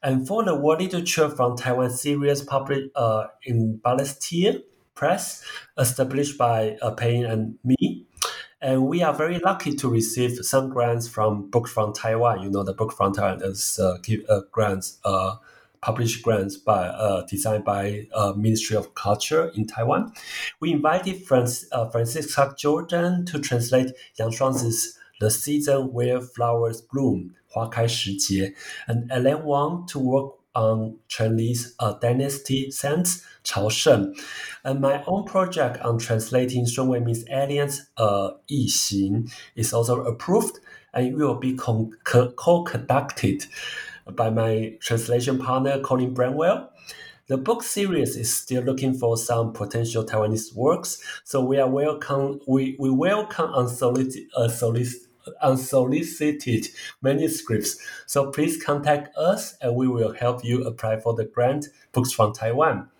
[0.03, 4.63] And for the world literature from Taiwan series published uh, in Balestier
[4.95, 5.43] Press,
[5.79, 8.07] established by uh, Pei Ying and me,
[8.61, 12.43] and we are very lucky to receive some grants from Book from Taiwan.
[12.43, 15.37] You know, the Book from Taiwan is uh, give uh, grants uh,
[15.82, 20.14] published grants by uh, designed by uh, Ministry of Culture in Taiwan.
[20.60, 27.36] We invited Francis, uh, Francisca Jordan to translate Yang Shuangzi's The Season Where Flowers Bloom,
[27.48, 28.54] 花开时节,
[28.88, 34.14] and Ellen Wang to work on Chinese uh, dynasty sense, Chao Sheng,
[34.64, 40.60] and my own project on translating Sun Weimin's Aliens, uh, Yi Xing, is also approved
[40.94, 43.46] and will be co-conducted
[44.15, 46.71] by my translation partner Colin Branwell.
[47.29, 52.41] The book series is still looking for some potential Taiwanese works, so we are welcome.
[52.47, 54.49] We, we welcome unsolicited, uh,
[55.43, 56.69] unsolicited
[57.03, 57.79] manuscripts.
[58.07, 61.67] So please contact us, and we will help you apply for the grant.
[61.93, 62.91] Books from Taiwan.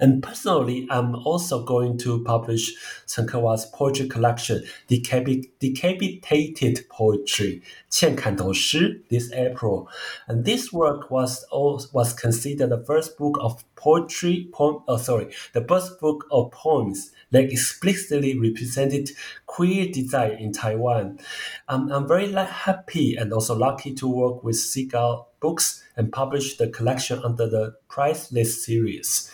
[0.00, 2.74] And personally, I'm also going to publish
[3.06, 9.86] Chen Kehua's poetry collection, Decapitated Poetry, 欠砍头诗, this April.
[10.26, 15.64] And this work was was considered the first book of poetry, poem, oh, sorry, the
[15.64, 19.10] first book of poems that explicitly represented
[19.46, 21.18] queer design in Taiwan.
[21.68, 26.68] Um, I'm very happy and also lucky to work with Seagull Books and publish the
[26.68, 29.30] collection under the Priceless series.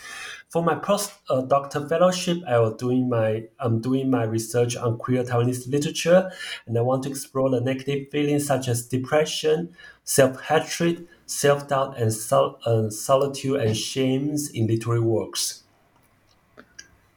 [0.55, 5.69] For my postdoctoral fellowship, I was doing my I'm doing my research on queer Taiwanese
[5.69, 6.31] literature,
[6.65, 9.75] and I want to explore the negative feelings such as depression,
[10.05, 15.65] self-hatred, self-doubt, and sol- uh, solitude and shames in literary works.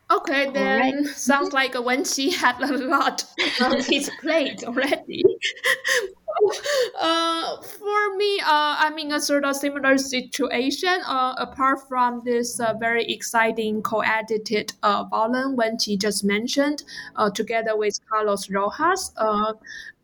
[0.09, 1.05] Okay, then right.
[1.05, 3.23] sounds like Wenqi had a lot
[3.61, 5.23] on his plate already.
[6.99, 11.01] uh, for me, uh, I'm in a sort of similar situation.
[11.05, 16.83] Uh, apart from this uh, very exciting co-edited uh, volume, Wenqi just mentioned,
[17.15, 19.53] uh, together with Carlos Rojas, uh,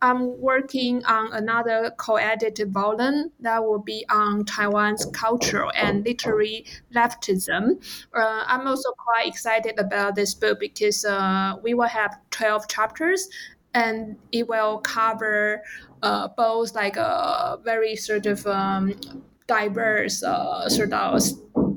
[0.04, 7.82] I'm working on another co-edited volume that will be on Taiwan's cultural and literary leftism.
[8.14, 13.30] Uh, I'm also quite excited about this book because uh, we will have 12 chapters
[13.74, 15.62] and it will cover
[16.04, 18.94] uh, both like a very sort of um,
[19.48, 21.22] diverse uh, sort of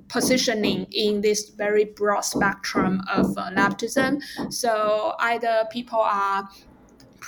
[0.09, 4.20] positioning in this very broad spectrum of uh, leftism.
[4.53, 6.48] So either people are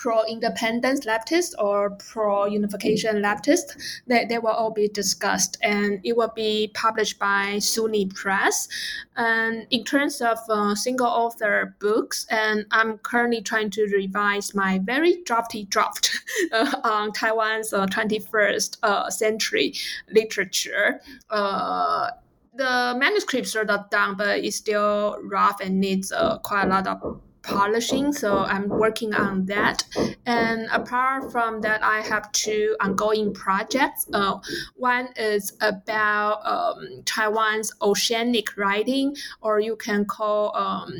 [0.00, 3.76] pro-independence leftist or pro-unification leftist,
[4.06, 8.68] they, they will all be discussed and it will be published by SUNY Press.
[9.16, 14.78] And in terms of uh, single author books, and I'm currently trying to revise my
[14.78, 16.16] very drafty draft
[16.52, 19.74] uh, on Taiwan's uh, 21st uh, century
[20.12, 21.00] literature
[21.30, 22.10] uh,
[22.54, 26.88] the manuscripts are not done, but it's still rough and needs uh, quite a lot
[26.88, 28.12] of polishing.
[28.12, 29.84] So I'm working on that.
[30.26, 34.06] And apart from that, I have two ongoing projects.
[34.12, 34.38] Uh,
[34.76, 40.92] one is about um, Taiwan's oceanic writing, or you can call um,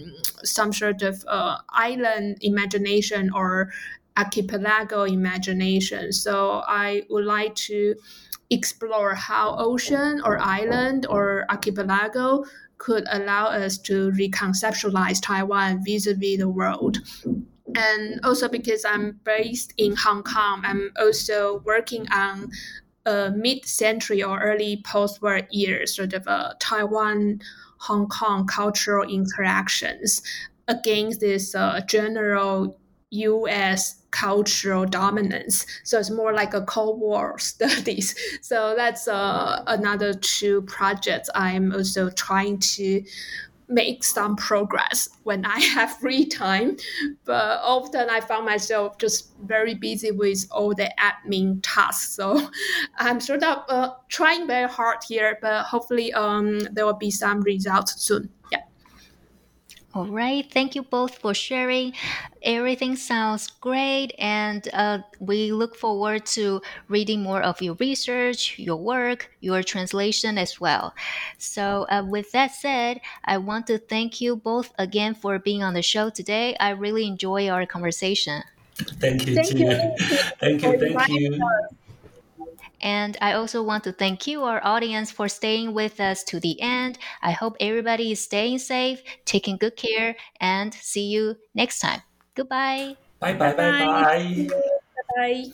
[0.45, 3.73] some sort of uh, island imagination or
[4.17, 6.13] archipelago imagination.
[6.13, 7.95] So I would like to
[8.51, 12.45] explore how ocean or island or archipelago
[12.79, 16.99] could allow us to reconceptualize Taiwan vis-a-vis the world.
[17.75, 22.51] And also because I'm based in Hong Kong, I'm also working on
[23.05, 27.41] a mid-century or early post-war years, sort of a Taiwan
[27.81, 30.23] Hong Kong cultural interactions
[30.67, 32.78] against this uh, general
[33.11, 34.03] U.S.
[34.11, 35.67] cultural dominance.
[35.85, 38.15] So it's more like a Cold War studies.
[38.43, 43.03] So that's uh, another two projects I'm also trying to
[43.69, 46.77] make some progress when I have free time.
[47.25, 52.15] But often I found myself just very busy with all the admin tasks.
[52.15, 52.51] So
[52.99, 57.41] I'm sort of uh, trying very hard here, but hopefully um, there will be some
[57.43, 58.31] results soon.
[60.01, 60.05] Yeah.
[60.05, 60.51] All right.
[60.51, 61.93] Thank you both for sharing.
[62.43, 68.77] Everything sounds great, and uh, we look forward to reading more of your research, your
[68.77, 70.95] work, your translation as well.
[71.39, 75.75] So, uh, with that said, I want to thank you both again for being on
[75.75, 76.57] the show today.
[76.61, 78.43] I really enjoy our conversation.
[78.77, 79.67] Thank you, thank you.
[80.41, 80.79] thank you.
[80.79, 81.88] Thank you.
[82.81, 86.61] And I also want to thank you, our audience, for staying with us to the
[86.61, 86.99] end.
[87.23, 92.03] I hope everybody is staying safe, taking good care, and see you next time.
[92.35, 92.97] Goodbye.
[93.21, 94.49] Bye bye bye bye.
[95.17, 95.53] Bye.